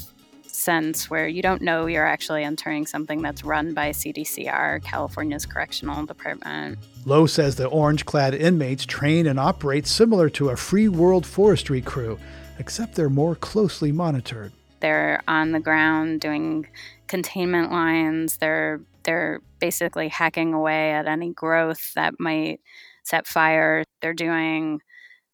[0.64, 6.04] sense where you don't know you're actually entering something that's run by CDCR, California's Correctional
[6.06, 6.78] Department.
[7.04, 11.80] Lowe says the orange clad inmates train and operate similar to a free world forestry
[11.80, 12.18] crew,
[12.58, 14.52] except they're more closely monitored.
[14.80, 16.66] They're on the ground doing
[17.06, 18.38] containment lines.
[18.38, 22.60] They're they're basically hacking away at any growth that might
[23.04, 23.84] set fire.
[24.00, 24.80] They're doing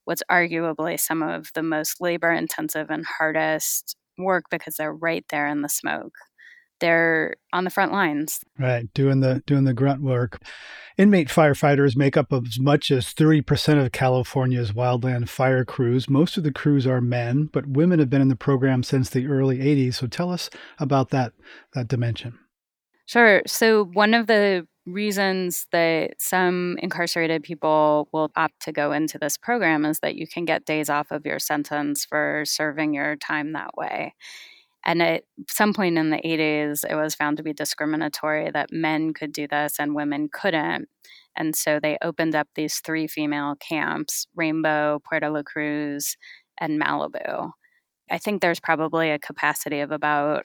[0.04, 5.46] what's arguably some of the most labor intensive and hardest work because they're right there
[5.46, 6.14] in the smoke.
[6.80, 8.40] They're on the front lines.
[8.58, 10.42] Right, doing the doing the grunt work.
[10.96, 16.10] Inmate firefighters make up as much as 30% of California's wildland fire crews.
[16.10, 19.26] Most of the crews are men, but women have been in the program since the
[19.26, 19.94] early 80s.
[19.94, 21.32] So tell us about that
[21.74, 22.38] that dimension.
[23.06, 23.42] Sure.
[23.46, 29.36] So one of the reasons that some incarcerated people will opt to go into this
[29.36, 33.52] program is that you can get days off of your sentence for serving your time
[33.52, 34.14] that way.
[34.84, 39.12] And at some point in the 80s, it was found to be discriminatory that men
[39.12, 40.88] could do this and women couldn't.
[41.36, 46.16] And so they opened up these three female camps Rainbow, Puerta La Cruz,
[46.58, 47.52] and Malibu.
[48.10, 50.44] I think there's probably a capacity of about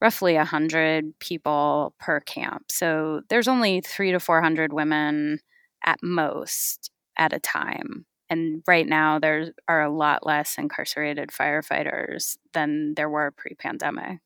[0.00, 2.70] roughly 100 people per camp.
[2.70, 5.40] So there's only three to 400 women
[5.84, 8.06] at most at a time.
[8.30, 14.20] And right now, there are a lot less incarcerated firefighters than there were pre pandemic.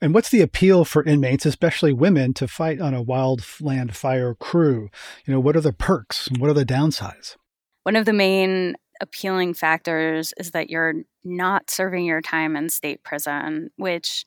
[0.00, 4.90] And what's the appeal for inmates, especially women, to fight on a wildland fire crew?
[5.26, 7.36] You know, what are the perks and what are the downsides?
[7.82, 13.02] One of the main appealing factors is that you're not serving your time in state
[13.02, 14.24] prison, which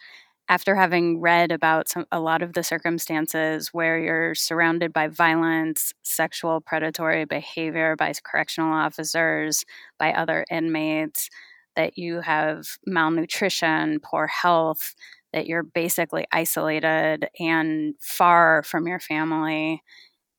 [0.52, 5.93] after having read about some, a lot of the circumstances where you're surrounded by violence,
[6.04, 9.64] sexual predatory behavior by correctional officers,
[9.97, 11.30] by other inmates,
[11.78, 14.93] that you have malnutrition, poor health,
[15.32, 19.82] that you're basically isolated and far from your family.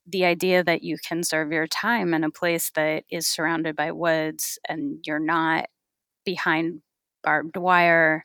[0.07, 3.93] The idea that you can serve your time in a place that is surrounded by
[3.93, 5.69] woods and you're not
[6.27, 6.83] behind
[7.25, 8.25] barbed wire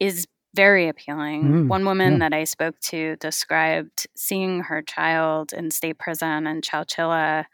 [0.00, 1.44] is very appealing.
[1.44, 2.18] Mm, One woman yeah.
[2.20, 7.44] that I spoke to described seeing her child in state prison in Chowchilla,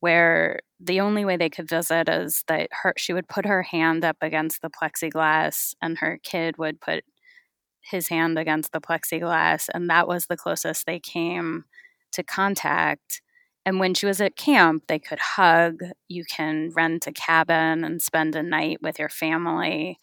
[0.00, 4.04] where the only way they could visit is that her she would put her hand
[4.04, 7.04] up against the plexiglass, and her kid would put
[7.80, 11.64] his hand against the plexiglass, and that was the closest they came
[12.12, 13.22] to contact.
[13.64, 15.78] And when she was at camp, they could hug.
[16.08, 20.00] You can rent a cabin and spend a night with your family.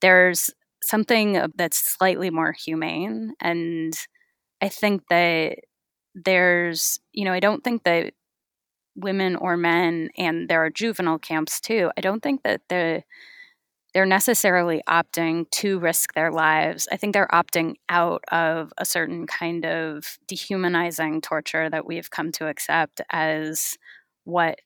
[0.00, 0.50] There's
[0.88, 3.32] something uh, that's slightly more humane.
[3.40, 3.94] And
[4.60, 5.58] I think that
[6.14, 8.14] there's, you know, I don't think that
[8.96, 13.02] women or men, and there are juvenile camps too, I don't think that the
[13.94, 16.86] they're necessarily opting to risk their lives.
[16.92, 22.30] I think they're opting out of a certain kind of dehumanizing torture that we've come
[22.32, 23.78] to accept as
[24.24, 24.58] what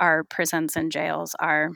[0.00, 1.70] our prisons and jails are.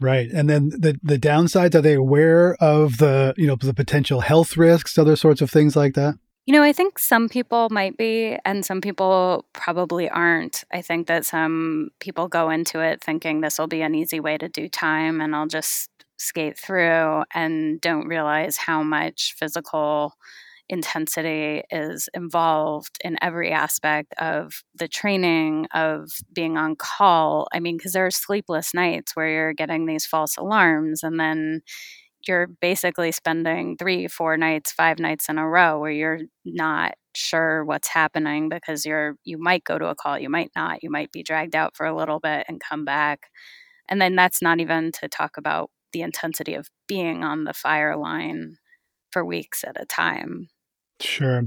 [0.00, 0.30] Right.
[0.30, 4.56] And then the the downsides are they aware of the, you know, the potential health
[4.56, 6.16] risks, other sorts of things like that?
[6.44, 10.62] You know, I think some people might be and some people probably aren't.
[10.72, 14.38] I think that some people go into it thinking this will be an easy way
[14.38, 20.14] to do time and I'll just skate through and don't realize how much physical
[20.68, 27.48] intensity is involved in every aspect of the training of being on call.
[27.52, 31.62] I mean because there are sleepless nights where you're getting these false alarms and then
[32.26, 37.64] you're basically spending three four nights five nights in a row where you're not sure
[37.64, 41.12] what's happening because you're you might go to a call you might not you might
[41.12, 43.28] be dragged out for a little bit and come back.
[43.88, 47.96] And then that's not even to talk about the intensity of being on the fire
[47.96, 48.56] line
[49.10, 50.48] for weeks at a time
[51.00, 51.44] Sure.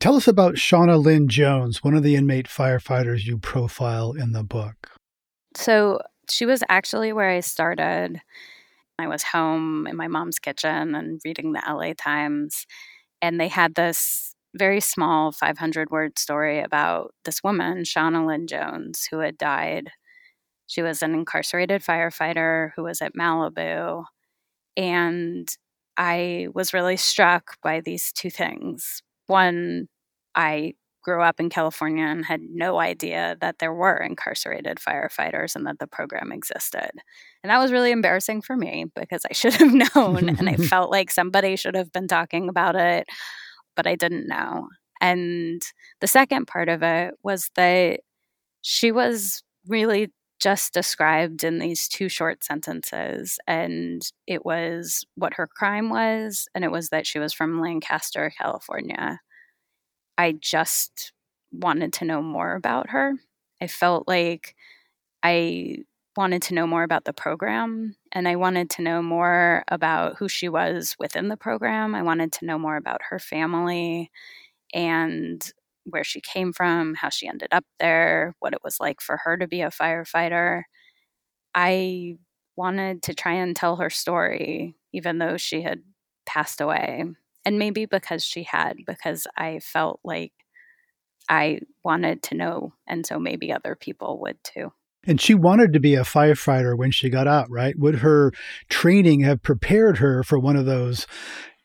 [0.00, 4.44] Tell us about Shawna Lynn Jones, one of the inmate firefighters you profile in the
[4.44, 4.90] book.
[5.56, 8.20] So she was actually where I started.
[8.98, 12.66] I was home in my mom's kitchen and reading the LA Times,
[13.22, 19.08] and they had this very small 500 word story about this woman, Shawna Lynn Jones,
[19.10, 19.90] who had died.
[20.66, 24.04] She was an incarcerated firefighter who was at Malibu.
[24.76, 25.48] And
[25.96, 29.02] I was really struck by these two things.
[29.26, 29.88] One,
[30.34, 30.74] I
[31.04, 35.78] grew up in California and had no idea that there were incarcerated firefighters and that
[35.78, 36.90] the program existed.
[37.42, 40.90] And that was really embarrassing for me because I should have known and I felt
[40.90, 43.06] like somebody should have been talking about it,
[43.76, 44.68] but I didn't know.
[45.00, 45.60] And
[46.00, 48.00] the second part of it was that
[48.62, 50.10] she was really
[50.40, 53.38] just described in these two short sentences.
[53.46, 58.32] And it was what her crime was, and it was that she was from Lancaster,
[58.36, 59.20] California.
[60.18, 61.12] I just
[61.52, 63.14] wanted to know more about her.
[63.60, 64.54] I felt like
[65.22, 65.78] I
[66.16, 70.28] wanted to know more about the program and I wanted to know more about who
[70.28, 71.94] she was within the program.
[71.94, 74.10] I wanted to know more about her family
[74.72, 75.52] and
[75.84, 79.36] where she came from, how she ended up there, what it was like for her
[79.36, 80.62] to be a firefighter.
[81.54, 82.16] I
[82.56, 85.82] wanted to try and tell her story, even though she had
[86.26, 87.04] passed away.
[87.44, 90.32] And maybe because she had, because I felt like
[91.28, 92.72] I wanted to know.
[92.86, 94.72] And so maybe other people would too.
[95.06, 97.78] And she wanted to be a firefighter when she got out, right?
[97.78, 98.32] Would her
[98.68, 101.06] training have prepared her for one of those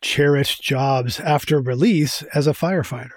[0.01, 3.11] cherished jobs after release as a firefighter?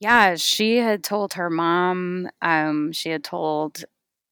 [0.00, 3.84] Yeah, she had told her mom, um, she had told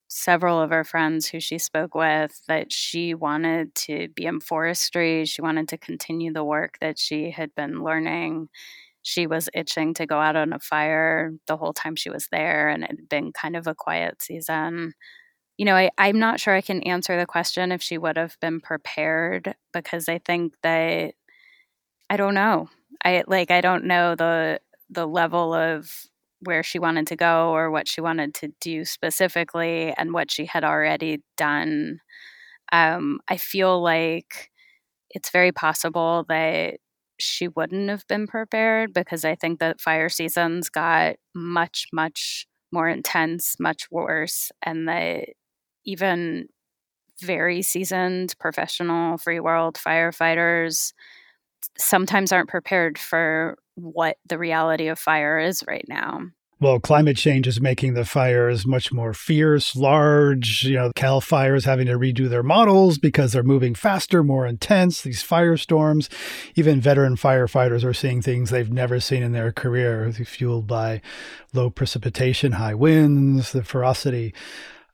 [0.08, 5.24] several of her friends who she spoke with that she wanted to be in forestry.
[5.26, 8.48] She wanted to continue the work that she had been learning.
[9.02, 12.68] She was itching to go out on a fire the whole time she was there,
[12.70, 14.94] and it had been kind of a quiet season.
[15.58, 18.36] You know, I, I'm not sure I can answer the question if she would have
[18.40, 21.14] been prepared because I think that
[22.10, 22.68] I don't know.
[23.04, 24.60] I like I don't know the
[24.90, 25.90] the level of
[26.40, 30.46] where she wanted to go or what she wanted to do specifically and what she
[30.46, 32.00] had already done.
[32.72, 34.50] Um, I feel like
[35.10, 36.78] it's very possible that
[37.18, 42.88] she wouldn't have been prepared because I think that fire seasons got much, much more
[42.88, 45.30] intense, much worse, and that
[45.84, 46.48] even
[47.22, 50.92] very seasoned professional free world firefighters
[51.78, 56.22] sometimes aren't prepared for what the reality of fire is right now.
[56.58, 60.64] Well, climate change is making the fires much more fierce, large.
[60.64, 64.46] You know, Cal Fire is having to redo their models because they're moving faster, more
[64.46, 66.08] intense, these firestorms.
[66.54, 71.02] Even veteran firefighters are seeing things they've never seen in their career, fueled by
[71.52, 74.34] low precipitation, high winds, the ferocity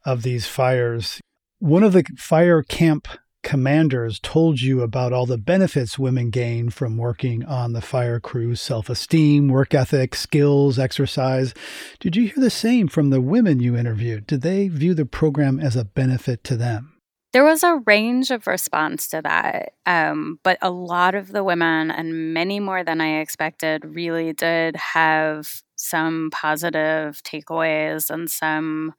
[0.05, 1.21] of these fires.
[1.61, 3.07] One of the fire camp
[3.43, 8.61] commanders told you about all the benefits women gain from working on the fire crew's
[8.61, 11.55] self esteem, work ethic, skills, exercise.
[12.01, 14.27] Did you hear the same from the women you interviewed?
[14.27, 16.93] Did they view the program as a benefit to them?
[17.33, 21.91] There was a range of response to that, um, but a lot of the women,
[21.91, 28.93] and many more than I expected, really did have some positive takeaways and some,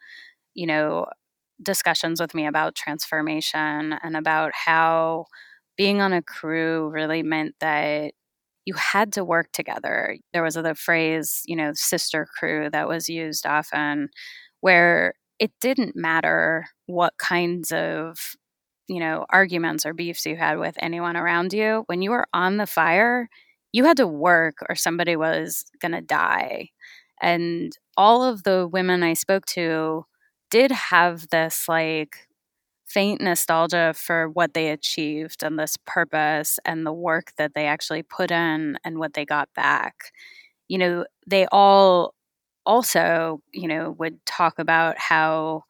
[0.55, 1.05] you know,
[1.61, 5.25] discussions with me about transformation and about how
[5.77, 8.13] being on a crew really meant that
[8.65, 10.17] you had to work together.
[10.31, 14.09] There was the phrase, you know, sister crew that was used often,
[14.61, 18.17] where it didn't matter what kinds of,
[18.87, 21.83] you know, arguments or beefs you had with anyone around you.
[21.87, 23.27] When you were on the fire,
[23.71, 26.69] you had to work or somebody was going to die.
[27.21, 30.05] And all of the women I spoke to
[30.53, 32.29] did have this like
[32.85, 38.03] faint nostalgia for what they achieved and this purpose and the work that they actually
[38.03, 40.13] put in and what they got back.
[40.69, 42.15] You know, they all
[42.65, 45.63] also, you know, would talk about how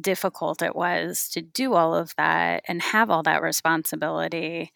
[0.00, 4.72] difficult it was to do all of that and have all that responsibility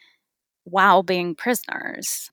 [0.65, 2.31] while being prisoners.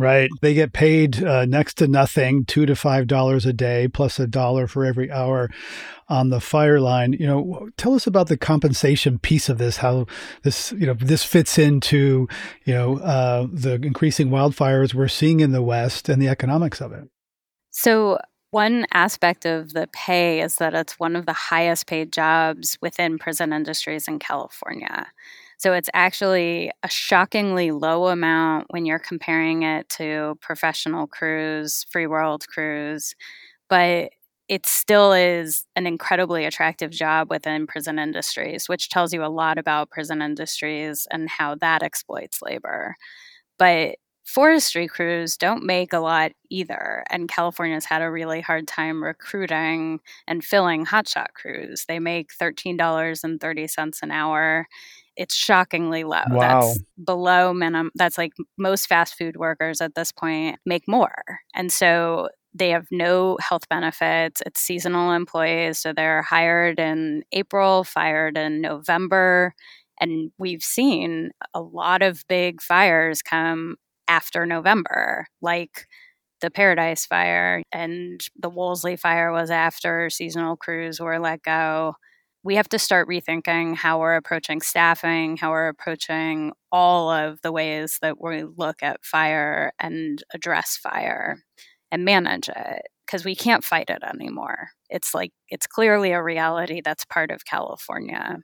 [0.00, 0.30] Right.
[0.40, 4.26] They get paid uh, next to nothing, two to five dollars a day, plus a
[4.26, 5.50] dollar for every hour
[6.08, 7.12] on the fire line.
[7.12, 9.76] You know, tell us about the compensation piece of this.
[9.76, 10.06] How
[10.42, 12.28] this, you know, this fits into,
[12.64, 16.92] you know, uh, the increasing wildfires we're seeing in the West and the economics of
[16.92, 17.04] it.
[17.70, 18.18] So
[18.50, 23.18] one aspect of the pay is that it's one of the highest paid jobs within
[23.18, 25.06] prison industries in California.
[25.60, 32.06] So it's actually a shockingly low amount when you're comparing it to professional crews, free
[32.06, 33.14] world crews,
[33.70, 34.10] but
[34.48, 39.58] it still is an incredibly attractive job within prison industries, which tells you a lot
[39.58, 42.96] about prison industries and how that exploits labor.
[43.58, 47.04] But forestry crews don't make a lot either.
[47.10, 51.84] And California's had a really hard time recruiting and filling hotshot crews.
[51.88, 54.66] They make $13.30 an hour
[55.20, 56.22] it's shockingly low.
[56.30, 56.62] Wow.
[56.62, 57.90] That's below minimum.
[57.94, 61.22] That's like most fast food workers at this point make more.
[61.54, 64.42] And so they have no health benefits.
[64.46, 65.78] It's seasonal employees.
[65.78, 69.52] So they're hired in April, fired in November.
[70.00, 73.76] And we've seen a lot of big fires come
[74.08, 75.86] after November, like
[76.40, 81.92] the Paradise Fire and the Woolsey Fire was after seasonal crews were let go
[82.42, 87.52] we have to start rethinking how we're approaching staffing, how we're approaching all of the
[87.52, 91.42] ways that we look at fire and address fire
[91.92, 94.70] and manage it because we can't fight it anymore.
[94.88, 98.38] It's like it's clearly a reality that's part of California.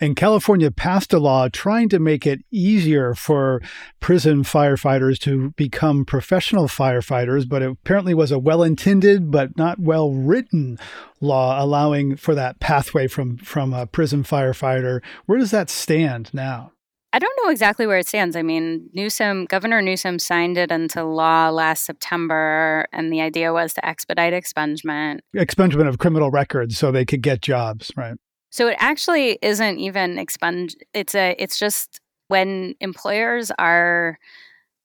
[0.00, 3.60] And California passed a law trying to make it easier for
[4.00, 9.78] prison firefighters to become professional firefighters, but it apparently was a well intended but not
[9.78, 10.78] well written
[11.20, 15.02] law allowing for that pathway from, from a prison firefighter.
[15.26, 16.72] Where does that stand now?
[17.12, 18.36] I don't know exactly where it stands.
[18.36, 23.74] I mean, Newsom, Governor Newsom signed it into law last September, and the idea was
[23.74, 25.18] to expedite expungement.
[25.34, 28.14] Expungement of criminal records so they could get jobs, right?
[28.50, 30.76] So it actually isn't even expunge.
[30.92, 31.34] It's a.
[31.38, 34.18] It's just when employers are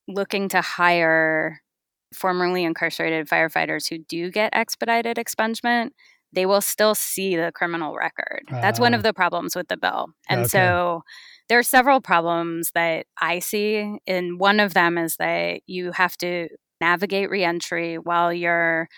[0.08, 1.62] looking to hire
[2.14, 5.90] formerly incarcerated firefighters who do get expedited expungement,
[6.34, 8.44] they will still see the criminal record.
[8.52, 9.04] Uh, That's one of ah.
[9.04, 10.08] the problems with the bill.
[10.30, 10.50] And okay.
[10.50, 11.04] so
[11.50, 14.00] there are several problems that I see.
[14.08, 16.50] And one of them is that you have to
[16.82, 18.90] navigate reentry while you're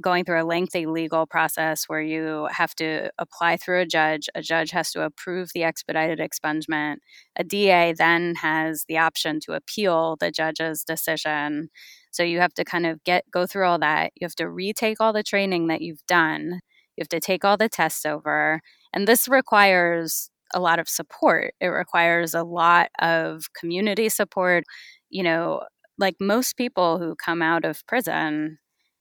[0.00, 4.28] going through a lengthy legal process where you have to apply through a judge.
[4.34, 6.96] A judge has to approve the expedited expungement.
[7.36, 11.68] A DA then has the option to appeal the judge's decision.
[12.10, 14.12] So you have to kind of get go through all that.
[14.16, 16.60] You have to retake all the training that you've done.
[16.96, 18.60] You have to take all the tests over.
[18.92, 21.54] And this requires a lot of support.
[21.60, 24.64] It requires a lot of community support.
[25.10, 25.62] You know,
[25.98, 28.58] like most people who come out of prison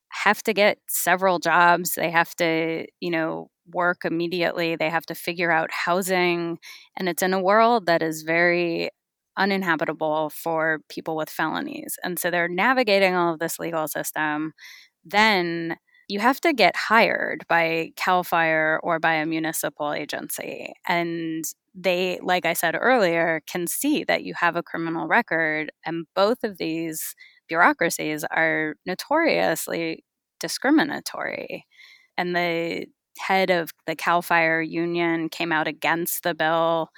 [0.10, 1.96] have to get several jobs.
[1.96, 4.76] They have to, you know, work immediately.
[4.76, 6.60] They have to figure out housing.
[6.98, 8.90] And it's in a world that is very
[9.38, 11.98] uninhabitable for people with felonies.
[12.04, 14.54] And so they're navigating all of this legal system.
[15.06, 20.74] Then you have to get hired by CAL FIRE or by a municipal agency.
[20.88, 21.46] And
[21.76, 25.72] they, like I said earlier, can see that you have a criminal record.
[25.86, 27.16] And both of these
[27.50, 30.06] bureaucracies are notoriously
[30.40, 31.66] discriminatory.
[32.18, 32.88] And the
[33.18, 36.92] head of the CAL FIRE union came out against the bill.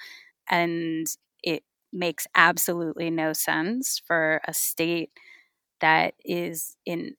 [0.50, 1.06] And
[1.42, 5.10] it makes absolutely no sense for a state
[5.80, 7.14] that is in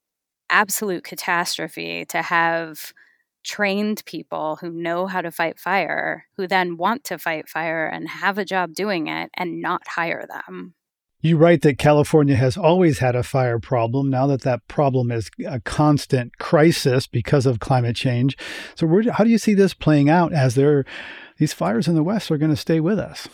[0.49, 2.93] absolute catastrophe to have
[3.43, 8.07] trained people who know how to fight fire, who then want to fight fire and
[8.07, 10.75] have a job doing it and not hire them.
[11.25, 14.09] You write that California has always had a fire problem.
[14.09, 18.37] Now that that problem is a constant crisis because of climate change,
[18.75, 20.83] so where, how do you see this playing out as there
[21.37, 23.29] these fires in the West are going to stay with us?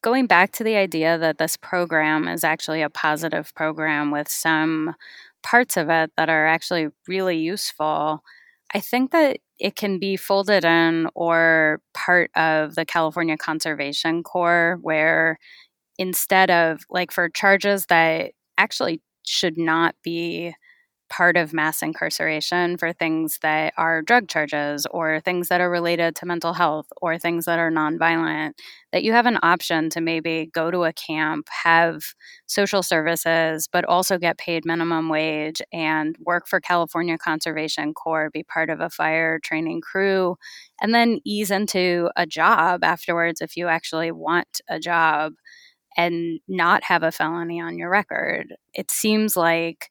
[0.00, 4.94] Going back to the idea that this program is actually a positive program with some
[5.42, 8.22] parts of it that are actually really useful,
[8.72, 14.78] I think that it can be folded in or part of the California Conservation Corps,
[14.82, 15.38] where
[15.98, 20.54] instead of like for charges that actually should not be
[21.10, 26.16] part of mass incarceration for things that are drug charges or things that are related
[26.16, 28.52] to mental health or things that are nonviolent,
[28.92, 32.02] that you have an option to maybe go to a camp, have
[32.46, 38.42] social services, but also get paid minimum wage and work for California Conservation Corps, be
[38.42, 40.36] part of a fire training crew,
[40.80, 45.34] and then ease into a job afterwards if you actually want a job
[45.96, 48.54] and not have a felony on your record.
[48.74, 49.90] It seems like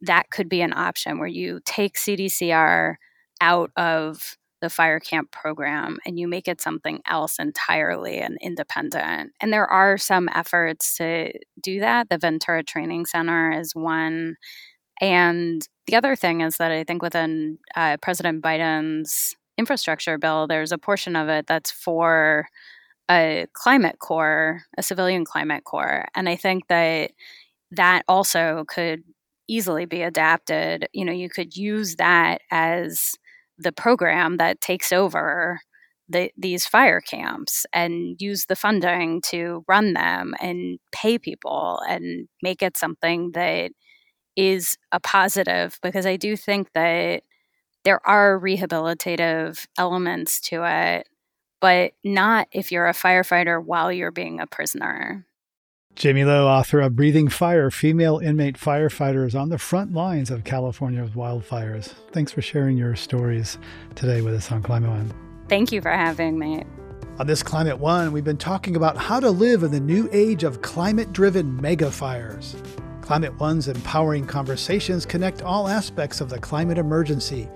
[0.00, 2.96] that could be an option where you take CDCR
[3.40, 9.32] out of the fire camp program and you make it something else entirely and independent.
[9.40, 12.08] And there are some efforts to do that.
[12.08, 14.36] The Ventura Training Center is one.
[15.00, 20.72] And the other thing is that I think within uh, President Biden's infrastructure bill, there's
[20.72, 22.48] a portion of it that's for
[23.10, 26.06] a climate corps, a civilian climate corps.
[26.14, 27.12] And I think that
[27.72, 29.02] that also could
[29.48, 30.88] easily be adapted.
[30.92, 33.14] You know, you could use that as
[33.58, 35.60] the program that takes over
[36.08, 42.28] the, these fire camps and use the funding to run them and pay people and
[42.42, 43.72] make it something that
[44.36, 47.22] is a positive because I do think that
[47.84, 51.08] there are rehabilitative elements to it,
[51.60, 55.26] but not if you're a firefighter while you're being a prisoner.
[55.94, 61.10] Jamie Lowe, author of Breathing Fire Female Inmate Firefighters on the Front Lines of California's
[61.10, 61.92] Wildfires.
[62.12, 63.58] Thanks for sharing your stories
[63.96, 65.12] today with us on Climate One.
[65.48, 66.62] Thank you for having me.
[67.18, 70.44] On this Climate One, we've been talking about how to live in the new age
[70.44, 72.54] of climate driven mega fires.
[73.00, 77.48] Climate One's empowering conversations connect all aspects of the climate emergency.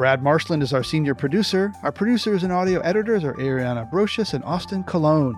[0.00, 1.74] Brad Marshland is our senior producer.
[1.82, 5.36] Our producers and audio editors are Ariana Brocious and Austin Colon.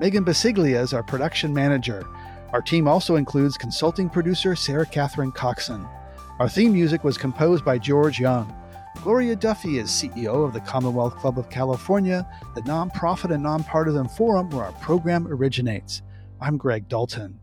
[0.00, 2.04] Megan Biscieglia is our production manager.
[2.52, 5.86] Our team also includes consulting producer Sarah Catherine Coxon.
[6.40, 8.52] Our theme music was composed by George Young.
[9.04, 12.26] Gloria Duffy is CEO of the Commonwealth Club of California,
[12.56, 16.02] the nonprofit and nonpartisan forum where our program originates.
[16.40, 17.38] I'm Greg Dalton.